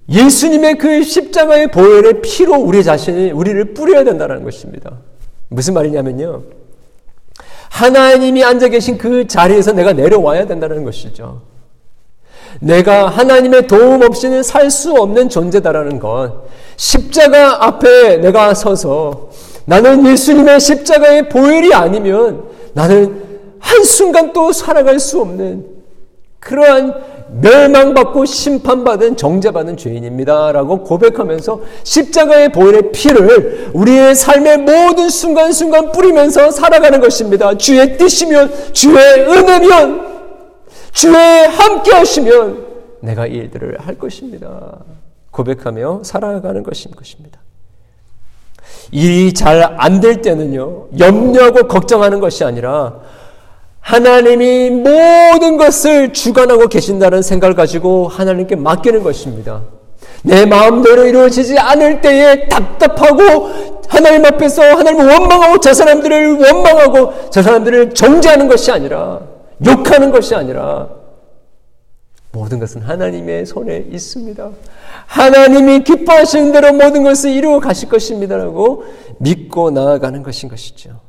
예수님의 0.09 0.77
그 0.77 1.03
십자가의 1.03 1.71
보혈의 1.71 2.21
피로 2.21 2.55
우리 2.55 2.83
자신이 2.83 3.31
우리를 3.31 3.73
뿌려야 3.73 4.05
된다는 4.05 4.43
것입니다. 4.43 4.99
무슨 5.49 5.73
말이냐면요. 5.73 6.43
하나님이 7.69 8.43
앉아 8.43 8.69
계신 8.69 8.97
그 8.97 9.27
자리에서 9.27 9.73
내가 9.73 9.93
내려와야 9.93 10.45
된다는 10.47 10.83
것이죠. 10.83 11.41
내가 12.59 13.07
하나님의 13.07 13.67
도움 13.67 14.01
없이는 14.01 14.41
살 14.43 14.71
수 14.71 14.93
없는 14.93 15.29
존재다라는 15.29 15.99
것. 15.99 16.45
십자가 16.75 17.65
앞에 17.65 18.17
내가 18.17 18.53
서서 18.53 19.29
나는 19.65 20.05
예수님의 20.05 20.59
십자가의 20.59 21.29
보혈이 21.29 21.73
아니면 21.73 22.45
나는 22.73 23.21
한순간 23.59 24.33
또 24.33 24.51
살아갈 24.51 24.99
수 24.99 25.19
없는 25.21 25.65
그러한 26.39 27.16
멸망받고 27.29 28.25
심판받은 28.25 29.17
정죄받은 29.17 29.77
죄인입니다. 29.77 30.51
라고 30.51 30.83
고백하면서 30.83 31.61
십자가의 31.83 32.51
보혈의 32.51 32.91
피를 32.91 33.71
우리의 33.73 34.15
삶의 34.15 34.59
모든 34.59 35.09
순간순간 35.09 35.91
뿌리면서 35.91 36.51
살아가는 36.51 36.99
것입니다. 36.99 37.57
주의 37.57 37.97
뜻이면, 37.97 38.73
주의 38.73 38.97
은혜면, 38.97 40.07
주의 40.91 41.47
함께 41.47 41.91
하시면 41.91 42.65
내가 43.01 43.27
이 43.27 43.33
일들을 43.33 43.77
할 43.79 43.97
것입니다. 43.97 44.79
고백하며 45.31 46.01
살아가는 46.03 46.63
것인 46.63 46.91
것입니다. 46.91 47.39
일이 48.91 49.33
잘 49.33 49.61
안 49.79 49.99
될 49.99 50.21
때는요, 50.21 50.87
염려하고 50.97 51.67
걱정하는 51.67 52.19
것이 52.19 52.43
아니라 52.43 53.01
하나님이 53.87 54.69
모든 54.69 55.55
것을 55.55 56.11
주관하고 56.11 56.67
계신다는 56.67 57.21
생각을 57.21 57.55
가지고 57.55 58.09
하나님께 58.09 58.57
맡기는 58.57 59.01
것입니다. 59.01 59.63
내 60.23 60.45
마음대로 60.45 61.05
이루어지지 61.05 61.57
않을 61.57 62.01
때에 62.01 62.49
답답하고 62.49 63.77
하나님 63.87 64.25
앞에서 64.25 64.61
하나님을 64.61 65.05
원망하고 65.05 65.61
저 65.61 65.73
사람들을 65.73 66.37
원망하고 66.37 67.29
저 67.31 67.41
사람들을 67.41 67.93
정죄하는 67.93 68.49
것이 68.49 68.71
아니라 68.71 69.21
욕하는 69.65 70.11
것이 70.11 70.35
아니라 70.35 70.89
모든 72.33 72.59
것은 72.59 72.81
하나님의 72.81 73.45
손에 73.45 73.85
있습니다. 73.89 74.49
하나님이 75.05 75.85
기뻐하시는 75.85 76.51
대로 76.51 76.73
모든 76.73 77.05
것을 77.05 77.29
이루어 77.29 77.61
가실 77.61 77.87
것입니다라고 77.87 78.83
믿고 79.19 79.71
나아가는 79.71 80.21
것인 80.23 80.49
것이죠. 80.49 80.99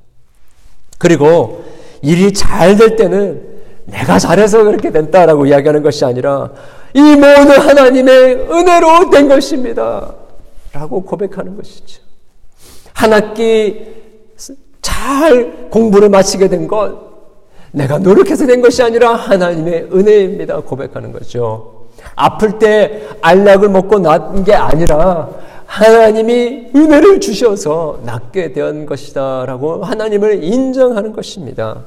그리고 0.99 1.65
일이 2.03 2.33
잘 2.33 2.77
될 2.77 2.97
때는 2.97 3.43
내가 3.87 4.19
잘해서 4.19 4.65
그렇게 4.65 4.91
됐다라고 4.91 5.47
이야기하는 5.47 5.83
것이 5.83 6.05
아니라 6.05 6.51
이 6.95 7.01
모든 7.01 7.51
하나님의 7.51 8.35
은혜로 8.51 9.11
된 9.11 9.29
것입니다. 9.29 10.15
라고 10.73 11.03
고백하는 11.03 11.57
것이죠. 11.57 12.03
한 12.93 13.13
학기 13.13 13.87
잘 14.83 15.69
공부를 15.71 16.09
마치게 16.09 16.49
된 16.49 16.69
것, 16.69 17.09
내가 17.73 17.99
노력해서 17.99 18.47
된 18.47 18.61
것이 18.61 18.83
아니라 18.83 19.15
하나님의 19.15 19.89
은혜입니다. 19.93 20.61
고백하는 20.61 21.13
거죠. 21.13 21.87
아플 22.15 22.59
때 22.59 23.03
알약을 23.21 23.69
먹고 23.69 23.99
난게 23.99 24.55
아니라 24.55 25.29
하나님이 25.69 26.71
은혜를 26.75 27.21
주셔서 27.21 28.01
낫게 28.05 28.53
된 28.53 28.87
것이다. 28.87 29.45
라고 29.45 29.85
하나님을 29.85 30.43
인정하는 30.43 31.13
것입니다. 31.13 31.85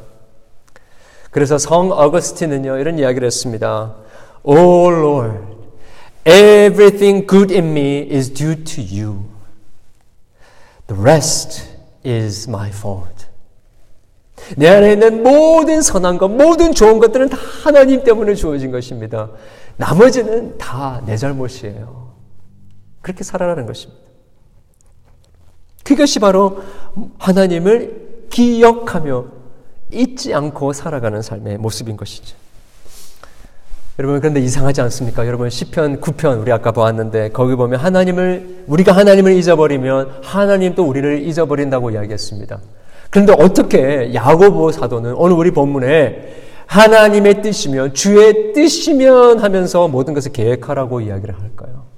그래서 1.31 1.57
성 1.57 1.91
어거스틴은요, 1.91 2.77
이런 2.77 2.99
이야기를 2.99 3.25
했습니다. 3.25 3.95
Oh 4.43 4.91
Lord, 4.91 5.39
everything 6.25 7.27
good 7.27 7.53
in 7.53 7.71
me 7.71 8.07
is 8.11 8.31
due 8.31 8.63
to 8.63 8.83
you. 8.83 9.23
The 10.87 11.01
rest 11.01 11.63
is 12.05 12.47
my 12.47 12.69
fault. 12.69 13.25
내 14.57 14.69
안에 14.69 14.93
있는 14.93 15.23
모든 15.23 15.81
선한 15.81 16.19
것, 16.19 16.27
모든 16.29 16.73
좋은 16.73 16.99
것들은 16.99 17.29
다 17.29 17.37
하나님 17.63 18.03
때문에 18.03 18.35
주어진 18.35 18.71
것입니다. 18.71 19.29
나머지는 19.77 20.57
다 20.59 21.01
내 21.07 21.17
잘못이에요. 21.17 22.00
그렇게 23.01 23.23
살아라는 23.23 23.65
것입니다. 23.65 24.01
그것이 25.83 26.19
바로 26.19 26.61
하나님을 27.17 28.27
기억하며 28.29 29.25
잊지 29.91 30.33
않고 30.33 30.73
살아가는 30.73 31.21
삶의 31.21 31.57
모습인 31.57 31.97
것이죠. 31.97 32.35
여러분 33.99 34.19
그런데 34.19 34.39
이상하지 34.39 34.81
않습니까? 34.81 35.27
여러분 35.27 35.49
시편 35.49 35.99
9편 35.99 36.41
우리 36.41 36.51
아까 36.51 36.71
보았는데 36.71 37.31
거기 37.31 37.55
보면 37.55 37.79
하나님을 37.79 38.63
우리가 38.67 38.93
하나님을 38.93 39.33
잊어버리면 39.33 40.21
하나님도 40.23 40.83
우리를 40.83 41.23
잊어버린다고 41.27 41.91
이야기했습니다. 41.91 42.59
그런데 43.09 43.33
어떻게 43.33 44.13
야고보 44.13 44.71
사도는 44.71 45.13
오늘 45.15 45.35
우리 45.35 45.51
본문에 45.51 46.41
하나님의 46.65 47.41
뜻이면 47.41 47.93
주의 47.93 48.53
뜻이면 48.53 49.39
하면서 49.39 49.89
모든 49.89 50.13
것을 50.13 50.31
계획하라고 50.31 51.01
이야기를 51.01 51.37
할까요? 51.37 51.90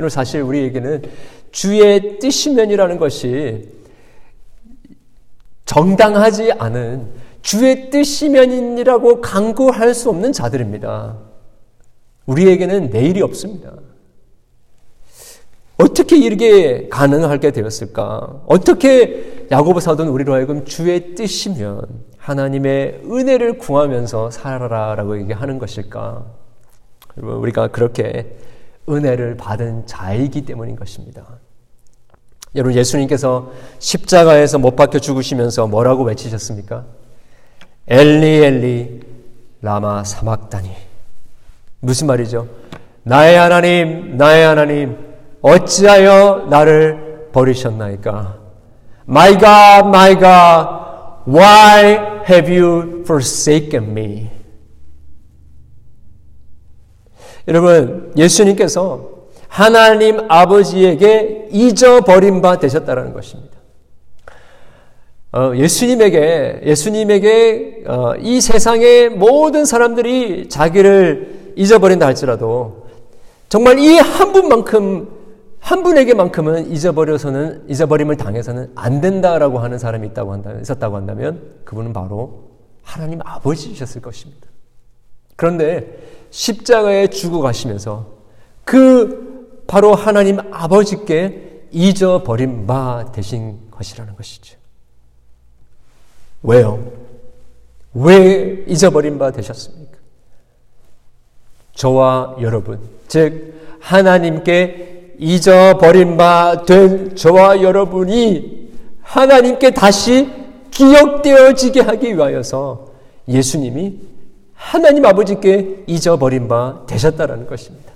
여러분 0.00 0.08
사실 0.08 0.40
우리에게는 0.40 1.02
주의 1.52 2.18
뜻이면이라는 2.18 2.98
것이 2.98 3.68
정당하지 5.66 6.52
않은 6.52 7.06
주의 7.42 7.90
뜻이면이라고 7.90 9.20
강구할 9.20 9.92
수 9.94 10.08
없는 10.08 10.32
자들입니다. 10.32 11.18
우리에게는 12.24 12.88
내일이 12.90 13.20
없습니다. 13.20 13.72
어떻게 15.76 16.16
이렇게 16.16 16.88
가능하게 16.88 17.52
되었을까? 17.52 18.42
어떻게 18.46 19.46
야고보 19.50 19.80
사도는 19.80 20.10
우리로 20.12 20.32
하여금 20.32 20.64
주의 20.64 21.14
뜻이면 21.14 21.82
하나님의 22.16 23.02
은혜를 23.04 23.58
구하면서 23.58 24.30
살아라라고 24.30 25.20
얘기하는 25.20 25.58
것일까? 25.58 26.24
우리가 27.16 27.68
그렇게 27.68 28.36
은혜를 28.88 29.36
받은 29.36 29.86
자이기 29.86 30.44
때문인 30.44 30.76
것입니다. 30.76 31.24
여러분 32.54 32.74
예수님께서 32.74 33.52
십자가에서 33.78 34.58
못 34.58 34.74
박혀 34.74 34.98
죽으시면서 34.98 35.66
뭐라고 35.68 36.02
외치셨습니까? 36.04 36.84
엘리 37.86 38.44
엘리 38.44 39.00
라마 39.62 40.04
사막다니 40.04 40.70
무슨 41.80 42.06
말이죠? 42.06 42.48
나의 43.04 43.36
하나님 43.38 44.16
나의 44.16 44.44
하나님 44.46 44.96
어찌하여 45.42 46.46
나를 46.50 47.28
버리셨나이까? 47.32 48.38
My 49.08 49.32
God, 49.32 49.88
my 49.88 50.14
God, 50.18 50.68
why 51.26 52.22
have 52.28 52.48
you 52.48 53.00
forsaken 53.02 53.90
me? 53.90 54.39
여러분, 57.50 58.12
예수님께서 58.16 59.10
하나님 59.48 60.20
아버지에게 60.30 61.48
잊어버린 61.50 62.40
바 62.40 62.58
되셨다라는 62.58 63.12
것입니다. 63.12 63.58
어, 65.32 65.52
예수님에게 65.56 66.60
예수님에게 66.64 67.84
어, 67.86 68.14
이 68.20 68.40
세상의 68.40 69.10
모든 69.10 69.64
사람들이 69.64 70.48
자기를 70.48 71.52
잊어버린다 71.56 72.06
할지라도 72.06 72.86
정말 73.48 73.78
이 73.80 73.98
한 73.98 74.32
분만큼 74.32 75.08
한 75.58 75.82
분에게만큼은 75.82 76.70
잊어버려서는 76.72 77.64
잊어버림을 77.68 78.16
당해서는 78.16 78.72
안 78.76 79.00
된다라고 79.00 79.58
하는 79.58 79.78
사람이 79.78 80.06
있다고 80.08 80.32
한다면 80.32 80.62
있었다고 80.62 80.96
한다면 80.96 81.42
그분은 81.64 81.92
바로 81.92 82.44
하나님 82.82 83.20
아버지이셨을 83.24 84.00
것입니다. 84.00 84.46
그런데 85.36 85.98
십자가에 86.30 87.08
죽어 87.08 87.40
가시면서 87.40 88.06
그 88.64 89.62
바로 89.66 89.94
하나님 89.94 90.38
아버지께 90.52 91.66
잊어버린 91.72 92.66
바 92.66 93.10
되신 93.12 93.58
것이라는 93.70 94.14
것이죠. 94.16 94.56
왜요? 96.42 96.82
왜 97.94 98.64
잊어버린 98.66 99.18
바 99.18 99.30
되셨습니까? 99.30 99.98
저와 101.74 102.36
여러분, 102.40 102.80
즉, 103.08 103.54
하나님께 103.80 105.14
잊어버린 105.18 106.16
바 106.16 106.64
된 106.66 107.14
저와 107.14 107.62
여러분이 107.62 108.70
하나님께 109.02 109.72
다시 109.72 110.28
기억되어지게 110.70 111.80
하기 111.80 112.16
위하여서 112.16 112.88
예수님이 113.28 113.98
하나님 114.60 115.06
아버지께 115.06 115.84
잊어버린 115.86 116.46
바 116.46 116.84
되셨다라는 116.86 117.46
것입니다. 117.46 117.92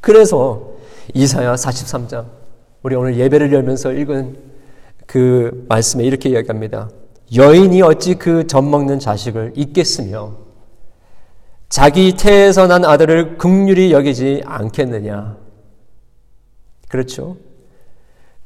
그래서 0.00 0.74
이사야 1.12 1.56
43장, 1.56 2.26
우리 2.84 2.94
오늘 2.94 3.18
예배를 3.18 3.52
열면서 3.52 3.92
읽은 3.92 4.38
그 5.06 5.66
말씀에 5.68 6.04
이렇게 6.04 6.28
이야기합니다. 6.30 6.88
여인이 7.34 7.82
어찌 7.82 8.14
그 8.14 8.46
젖 8.46 8.62
먹는 8.62 9.00
자식을 9.00 9.54
잊겠으며 9.56 10.36
자기 11.68 12.12
태에서 12.16 12.68
난 12.68 12.84
아들을 12.84 13.38
극률이 13.38 13.92
여기지 13.92 14.42
않겠느냐. 14.46 15.36
그렇죠. 16.88 17.36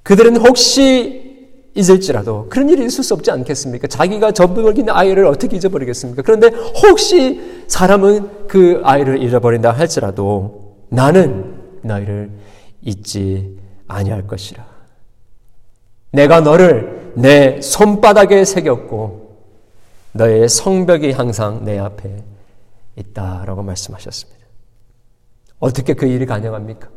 그들은 0.02 0.38
혹시 0.38 1.29
잊을지라도 1.74 2.48
그런 2.48 2.68
일이 2.68 2.84
있을 2.84 3.04
수 3.04 3.14
없지 3.14 3.30
않겠습니까? 3.30 3.86
자기가 3.86 4.32
젖먹이는 4.32 4.92
아이를 4.92 5.26
어떻게 5.26 5.56
잊어버리겠습니까? 5.56 6.22
그런데 6.22 6.48
혹시 6.48 7.64
사람은 7.68 8.48
그 8.48 8.80
아이를 8.84 9.22
잃어버린다 9.22 9.70
할지라도 9.70 10.76
나는 10.88 11.54
너희를 11.82 12.30
잊지 12.82 13.58
아니할 13.86 14.26
것이라. 14.26 14.66
내가 16.12 16.40
너를 16.40 17.12
내 17.14 17.60
손바닥에 17.60 18.44
새겼고 18.44 19.36
너의 20.12 20.48
성벽이 20.48 21.12
항상 21.12 21.64
내 21.64 21.78
앞에 21.78 22.24
있다라고 22.96 23.62
말씀하셨습니다. 23.62 24.40
어떻게 25.60 25.94
그 25.94 26.06
일이 26.06 26.26
가능합니까? 26.26 26.88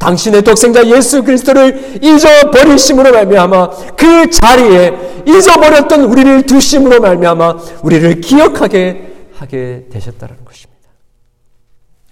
당신의 0.00 0.42
독생자 0.42 0.84
예수 0.88 1.22
그리스도를 1.22 2.02
잊어버리심으로 2.02 3.12
말미암아 3.12 3.70
그 3.96 4.30
자리에 4.30 5.22
잊어버렸던 5.26 6.04
우리를 6.04 6.46
두심으로 6.46 7.00
말미암아 7.00 7.58
우리를 7.84 8.20
기억하게 8.22 9.28
하게 9.34 9.86
되셨다는 9.90 10.44
것입니다. 10.44 10.80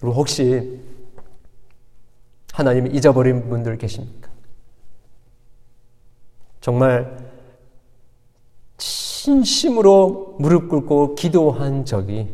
그리고 0.01 0.14
혹시 0.14 0.80
하나님을 2.53 2.95
잊어버린 2.95 3.49
분들 3.49 3.78
계십니까? 3.78 4.28
정말 6.61 7.16
진심으로 8.76 10.36
무릎 10.39 10.68
꿇고 10.68 11.14
기도한 11.14 11.86
적이 11.86 12.28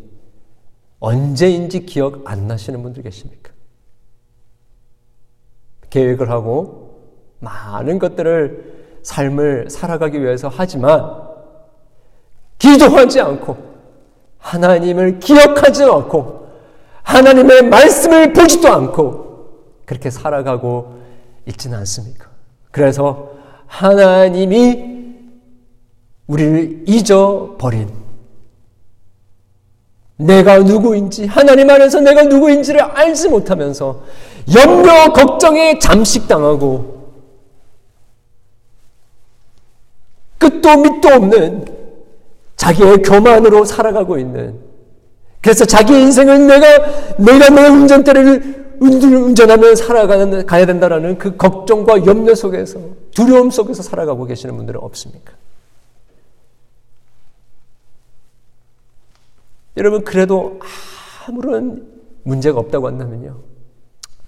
언제인지 0.99 1.87
기억 1.87 2.23
안 2.25 2.49
나시는 2.49 2.83
분들 2.83 3.05
계십니까? 3.05 3.54
계획을 5.95 6.29
하고 6.29 6.91
많은 7.39 8.01
것들을 8.01 8.99
삶을 9.05 9.71
살아가기 9.71 10.21
위해서 10.21 10.51
하지만 10.53 11.23
기도하지 12.59 13.21
않고 13.21 13.57
하나님을 14.39 15.21
기억하지 15.21 15.85
않고 15.85 16.49
하나님의 17.05 17.69
말씀을 17.69 18.33
보지도 18.33 18.69
않고 18.69 19.85
그렇게 19.85 20.11
살아가고 20.11 21.01
있지는 21.47 21.79
않습니까? 21.79 22.29
그래서 22.73 23.31
하나님이 23.67 24.95
우리를 26.27 26.85
잊어버린 26.89 28.04
내가 30.17 30.59
누구인지 30.59 31.27
하나님 31.27 31.69
안에서 31.71 32.01
내가 32.01 32.23
누구인지를 32.23 32.81
알지 32.81 33.29
못하면서 33.29 34.03
염려 34.55 35.13
걱정에 35.13 35.79
잠식당하고 35.79 36.95
끝도 40.39 40.77
밑도 40.77 41.09
없는 41.09 41.65
자기의 42.57 42.99
교만으로 42.99 43.65
살아가고 43.65 44.19
있는 44.19 44.59
그래서 45.43 45.65
자기 45.65 45.95
인생은 45.95 46.47
내가 46.47 47.17
내가 47.19 47.51
내 47.51 47.67
운전대를 47.69 48.65
운전하며 48.81 49.75
살아가는 49.75 50.47
가야 50.47 50.67
된다라는 50.67 51.19
그 51.19 51.37
걱정과 51.37 52.07
염려 52.07 52.35
속에서 52.35 52.81
두려움 53.15 53.51
속에서 53.51 53.83
살아가고 53.83 54.27
계시는 54.27 54.57
분들은 54.57 54.81
없습니까? 54.81 55.33
여러분 59.77 60.05
그래도 60.05 60.61
아무런 61.27 61.93
문제가 62.23 62.59
없다고 62.59 62.87
한다면요. 62.87 63.41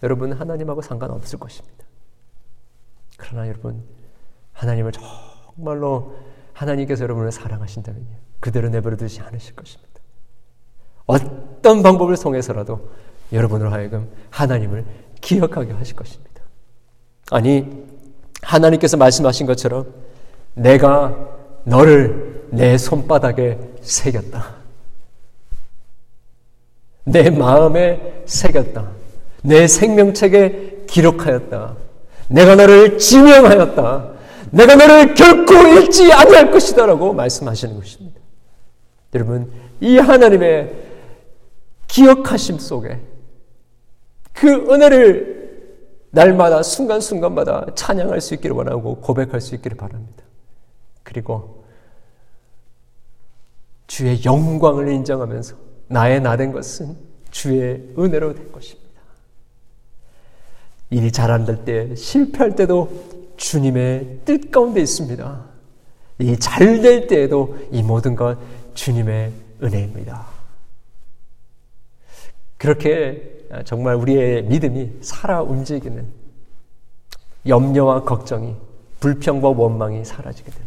여러분 0.02 0.32
하나님하고 0.32 0.82
상관없을 0.82 1.38
것입니다. 1.38 1.84
그러나 3.16 3.48
여러분 3.48 3.82
하나님을 4.52 4.92
정말로 4.92 6.14
하나님께서 6.52 7.02
여러분을 7.04 7.32
사랑하신다면요. 7.32 8.16
그대로 8.40 8.68
내버려 8.68 8.96
두지 8.96 9.20
않으실 9.20 9.54
것입니다. 9.54 10.00
어떤 11.06 11.82
방법을 11.82 12.16
통해서라도 12.16 12.90
여러분으로 13.32 13.70
하여금 13.70 14.10
하나님을 14.30 14.84
기억하게 15.20 15.72
하실 15.72 15.96
것입니다. 15.96 16.42
아니 17.30 17.86
하나님께서 18.42 18.96
말씀하신 18.96 19.46
것처럼 19.46 19.92
내가 20.54 21.16
너를 21.64 22.48
내 22.50 22.78
손바닥에 22.78 23.58
새겼다. 23.82 24.55
내 27.06 27.30
마음에 27.30 28.22
새겼다. 28.26 28.90
내 29.42 29.68
생명책에 29.68 30.84
기록하였다. 30.88 31.76
내가 32.28 32.56
너를 32.56 32.98
지명하였다. 32.98 34.10
내가 34.50 34.74
너를 34.74 35.14
결코 35.14 35.54
잃지 35.54 36.12
아니할 36.12 36.50
것이다라고 36.50 37.12
말씀하시는 37.12 37.76
것입니다. 37.76 38.20
여러분, 39.14 39.52
이 39.80 39.98
하나님의 39.98 40.74
기억하심 41.86 42.58
속에 42.58 43.00
그 44.32 44.48
은혜를 44.72 45.36
날마다 46.10 46.62
순간순간마다 46.62 47.66
찬양할 47.74 48.20
수 48.20 48.34
있기를 48.34 48.56
원하고 48.56 48.96
고백할 48.96 49.40
수 49.40 49.54
있기를 49.54 49.76
바랍니다. 49.76 50.24
그리고 51.04 51.64
주의 53.86 54.24
영광을 54.24 54.88
인정하면서 54.88 55.65
나의 55.88 56.20
나 56.20 56.36
된 56.36 56.52
것은 56.52 56.96
주의 57.30 57.82
은혜로 57.98 58.34
된 58.34 58.50
것입니다. 58.52 58.86
일이 60.90 61.10
잘 61.12 61.30
안 61.30 61.44
될 61.44 61.64
때, 61.64 61.94
실패할 61.94 62.54
때도 62.56 63.34
주님의 63.36 64.20
뜻 64.24 64.50
가운데 64.50 64.80
있습니다. 64.80 65.44
이 66.20 66.36
잘 66.38 66.80
될 66.80 67.06
때에도 67.08 67.56
이 67.72 67.82
모든 67.82 68.14
것 68.16 68.38
주님의 68.74 69.32
은혜입니다. 69.62 70.26
그렇게 72.56 73.46
정말 73.64 73.94
우리의 73.96 74.44
믿음이 74.44 74.98
살아 75.02 75.42
움직이는 75.42 76.06
염려와 77.46 78.02
걱정이 78.04 78.54
불평과 79.00 79.48
원망이 79.50 80.04
사라지게 80.04 80.50
되는 80.50 80.66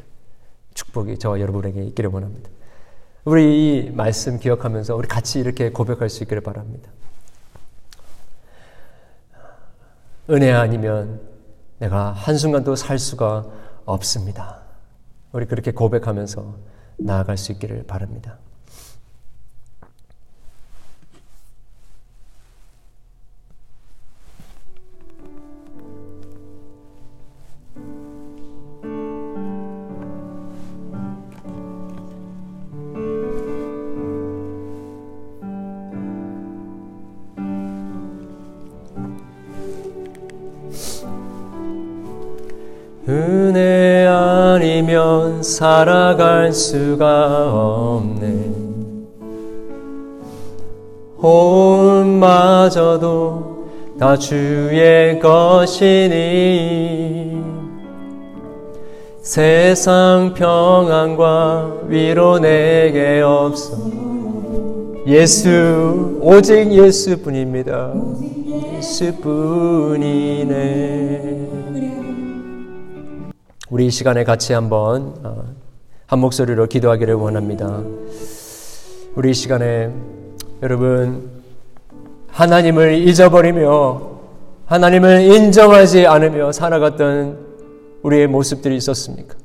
축복이 0.76 1.18
저와 1.18 1.40
여러분에게 1.40 1.84
있기를 1.84 2.10
원합니다. 2.12 2.50
우리 3.26 3.86
이 3.86 3.90
말씀 3.92 4.40
기억하면서 4.40 4.96
우리 4.96 5.08
같이 5.08 5.40
이렇게 5.40 5.72
고백할 5.72 6.10
수 6.10 6.24
있기를 6.24 6.42
바랍니다. 6.42 6.90
은혜 10.30 10.52
아니면 10.52 11.22
내가 11.80 12.12
한순간도 12.12 12.76
살 12.76 13.00
수가 13.00 13.46
없습니다. 13.86 14.60
우리 15.32 15.46
그렇게 15.46 15.72
고백하면서 15.72 16.56
나아갈 16.98 17.38
수 17.38 17.52
있기를 17.52 17.84
바랍니다. 17.88 18.38
아니면 44.60 45.41
살아갈 45.41 46.51
수가 46.51 47.49
없네. 47.53 48.28
호흡마저도 51.22 52.89
다 53.97 54.18
주의 54.18 55.18
것이니 55.18 56.20
세상 59.22 60.34
평안과 60.34 61.84
위로 61.88 62.38
내게 62.39 63.22
없어. 63.22 63.78
예수 65.07 66.20
오직 66.22 66.70
예수뿐입니다. 66.70 67.93
예수뿐이네 68.76 70.49
우리 73.70 73.86
이 73.86 73.92
시간에 73.92 74.24
같이 74.24 74.54
한번 74.54 75.14
어, 75.24 75.44
한 76.08 76.20
목소리로 76.20 76.66
기도하기를 76.66 77.14
원합니다. 77.14 77.84
우리 79.14 79.30
이 79.30 79.34
시간에 79.36 79.92
여러분 80.64 81.30
하나님을 82.32 83.08
잊어버리며 83.08 84.10
하나님을 84.66 85.22
인정하지 85.22 86.08
않으며 86.08 86.52
살아갔던 86.52 87.38
우리의 88.02 88.26
모습들이 88.26 88.76
있었습니까? 88.76 89.36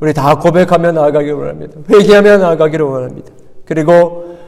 우리 0.00 0.14
다 0.14 0.38
고백하며 0.38 0.92
나아가기를 0.92 1.34
원합니다. 1.34 1.80
회개하며 1.90 2.38
나아가기를 2.38 2.86
원합니다. 2.86 3.30
그리고 3.66 4.38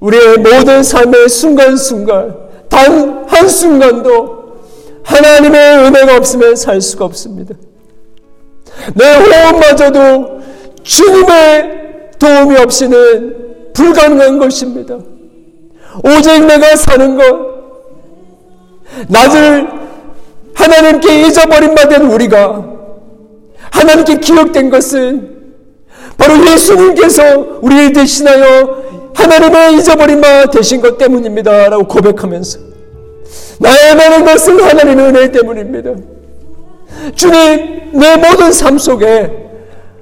우리의 0.00 0.38
모든 0.38 0.82
삶의 0.82 1.28
순간순간 1.28 2.36
단 2.68 3.24
한순간도 3.28 4.40
하나님의 5.04 5.86
은혜가 5.86 6.16
없으면 6.16 6.56
살 6.56 6.80
수가 6.80 7.04
없습니다. 7.04 7.54
내 8.94 9.14
호흡마저도 9.16 10.40
주님의 10.82 11.80
도움이 12.18 12.56
없이는 12.56 13.72
불가능한 13.72 14.38
것입니다. 14.38 14.98
오직 16.04 16.44
내가 16.46 16.76
사는 16.76 17.16
것, 17.16 17.50
나를 19.08 19.68
하나님께 20.54 21.26
잊어버린 21.26 21.74
바 21.74 21.88
된 21.88 22.02
우리가 22.02 22.64
하나님께 23.70 24.16
기억된 24.18 24.68
것은 24.70 25.36
바로 26.18 26.34
예수님께서 26.52 27.58
우리를 27.62 27.92
대신하여 27.92 29.10
하나님의 29.14 29.76
잊어버린 29.76 30.20
바 30.20 30.46
되신 30.46 30.80
것 30.80 30.98
때문입니다. 30.98 31.68
라고 31.68 31.86
고백하면서 31.86 32.58
나의 33.58 33.94
많은 33.96 34.24
것은 34.24 34.60
하나님의 34.60 35.06
은혜 35.06 35.30
때문입니다. 35.32 35.92
주님, 37.14 37.90
내 37.92 38.16
모든 38.16 38.52
삶 38.52 38.78
속에 38.78 39.30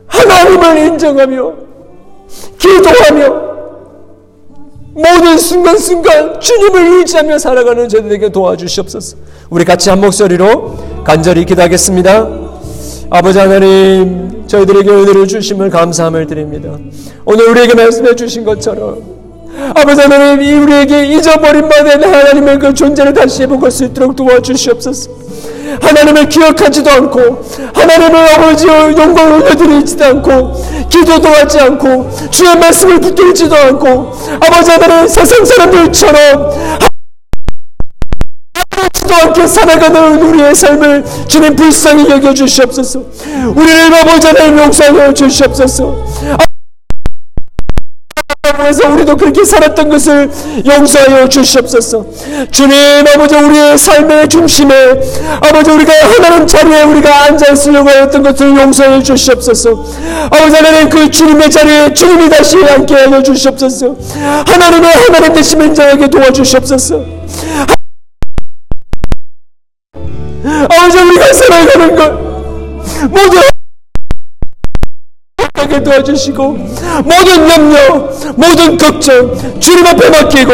하나님을 0.06 0.78
인정하며 0.86 1.54
기도하며 2.58 3.48
모든 4.94 5.38
순간순간 5.38 6.40
주님을 6.40 6.98
의지하며 6.98 7.38
살아가는 7.38 7.88
저들에게 7.88 8.30
도와주시옵소서. 8.30 9.16
우리 9.50 9.64
같이 9.64 9.90
한 9.90 10.00
목소리로 10.00 10.76
간절히 11.04 11.44
기도하겠습니다. 11.44 12.28
아버지 13.10 13.38
하나님, 13.38 14.44
저희들에게 14.46 14.90
은혜를 14.90 15.26
주심을 15.28 15.70
감사함을 15.70 16.26
드립니다. 16.26 16.76
오늘 17.24 17.48
우리에게 17.48 17.74
말씀해 17.74 18.16
주신 18.16 18.44
것처럼 18.44 19.17
아버지 19.74 20.00
하나님, 20.00 20.42
이 20.42 20.52
우리에게 20.52 21.06
잊어버린 21.06 21.68
바 21.68 21.82
된 21.82 22.02
하나님의 22.02 22.58
그 22.58 22.74
존재를 22.74 23.12
다시 23.12 23.42
해볼 23.42 23.70
수 23.70 23.84
있도록 23.84 24.14
도와주시옵소서. 24.16 25.10
하나님을 25.80 26.28
기억하지도 26.28 26.90
않고 26.90 27.44
하나님을 27.74 28.28
아버지의 28.34 28.96
영광을 28.96 29.42
올려드리지도 29.42 30.04
않고 30.04 30.88
기도도 30.88 31.28
하지 31.28 31.60
않고 31.60 32.10
주의 32.30 32.56
말씀을 32.56 33.00
붙들지도 33.00 33.54
않고 33.54 34.12
아버지 34.40 34.70
하나님 34.70 35.06
세상 35.06 35.44
사람들처럼 35.44 36.78
않게 39.22 39.46
살아가는 39.46 40.22
우리의 40.22 40.54
삶을 40.54 41.04
주님 41.26 41.56
불쌍히 41.56 42.08
여겨 42.08 42.34
주시옵소서 42.34 43.02
우리를 43.54 43.94
아버지 43.94 44.26
하나님 44.26 44.58
용서하여 44.58 45.12
주시옵소서 45.12 46.06
그래서 48.58 48.88
우리도 48.88 49.16
그렇게 49.16 49.44
살았던 49.44 49.88
것을 49.88 50.28
용서하여 50.66 51.28
주시옵소서. 51.28 52.04
주님 52.50 52.74
아버지 53.14 53.36
우리의 53.36 53.78
삶의 53.78 54.28
중심에 54.28 55.00
아버지 55.40 55.70
우리가 55.70 55.92
하나님 55.92 56.44
자리에 56.44 56.82
우리가 56.82 57.24
앉아 57.26 57.52
있으려고 57.52 57.88
했던 57.88 58.20
것을 58.24 58.56
용서해 58.56 59.00
주시옵소서. 59.00 59.70
아버지 60.24 60.56
하나님 60.56 60.88
그 60.88 61.08
주님의 61.08 61.48
자리에 61.48 61.94
주님이 61.94 62.28
다시 62.28 62.56
앉게 62.56 62.94
하여 62.94 63.22
주시옵소서. 63.22 63.96
하나님의 64.46 64.90
하나님 64.92 65.32
되심 65.32 65.62
인자에게 65.62 66.08
도와주시옵소서. 66.08 67.04
아버지 70.68 70.98
우리가 70.98 71.32
살아가는 71.32 71.96
것 71.96 72.12
모두 73.08 73.40
하게 75.58 75.82
도와주시고 75.82 76.52
모든 77.04 77.48
염려 77.50 78.08
모든 78.36 78.76
걱정 78.76 79.60
주님 79.60 79.86
앞에 79.86 80.10
맡기고 80.10 80.52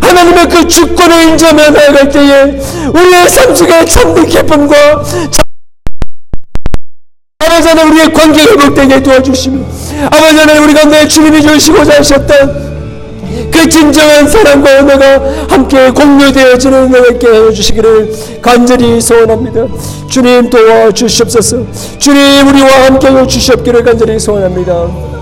하나님의 0.00 0.48
그 0.48 0.68
주권을 0.68 1.22
인정하며 1.30 1.70
나아갈 1.70 2.08
때에 2.10 2.42
우리의 2.94 3.28
삶 3.28 3.54
속에 3.54 3.84
참된 3.86 4.26
기쁨과 4.26 4.76
아버지 7.38 7.68
하나님 7.68 7.92
우리의 7.92 8.12
관계가 8.12 8.52
회복되게 8.52 9.02
도와주시며 9.02 9.64
아버지 10.06 10.36
하나님 10.38 10.64
우리 10.64 10.74
가운데 10.74 11.08
주님이 11.08 11.42
주시고자 11.42 11.98
하셨던 11.98 12.65
그 13.50 13.68
진정한 13.68 14.28
사랑과 14.28 14.80
은혜가 14.80 15.46
함께 15.48 15.90
공유되어지는 15.90 16.92
있게 17.12 17.28
해주시기를 17.28 18.12
간절히 18.42 19.00
소원합니다. 19.00 19.66
주님 20.08 20.50
도와 20.50 20.90
주시옵소서. 20.92 21.58
주님 21.98 22.48
우리와 22.48 22.86
함께 22.86 23.08
해주시옵기를 23.08 23.82
간절히 23.82 24.18
소원합니다. 24.18 25.15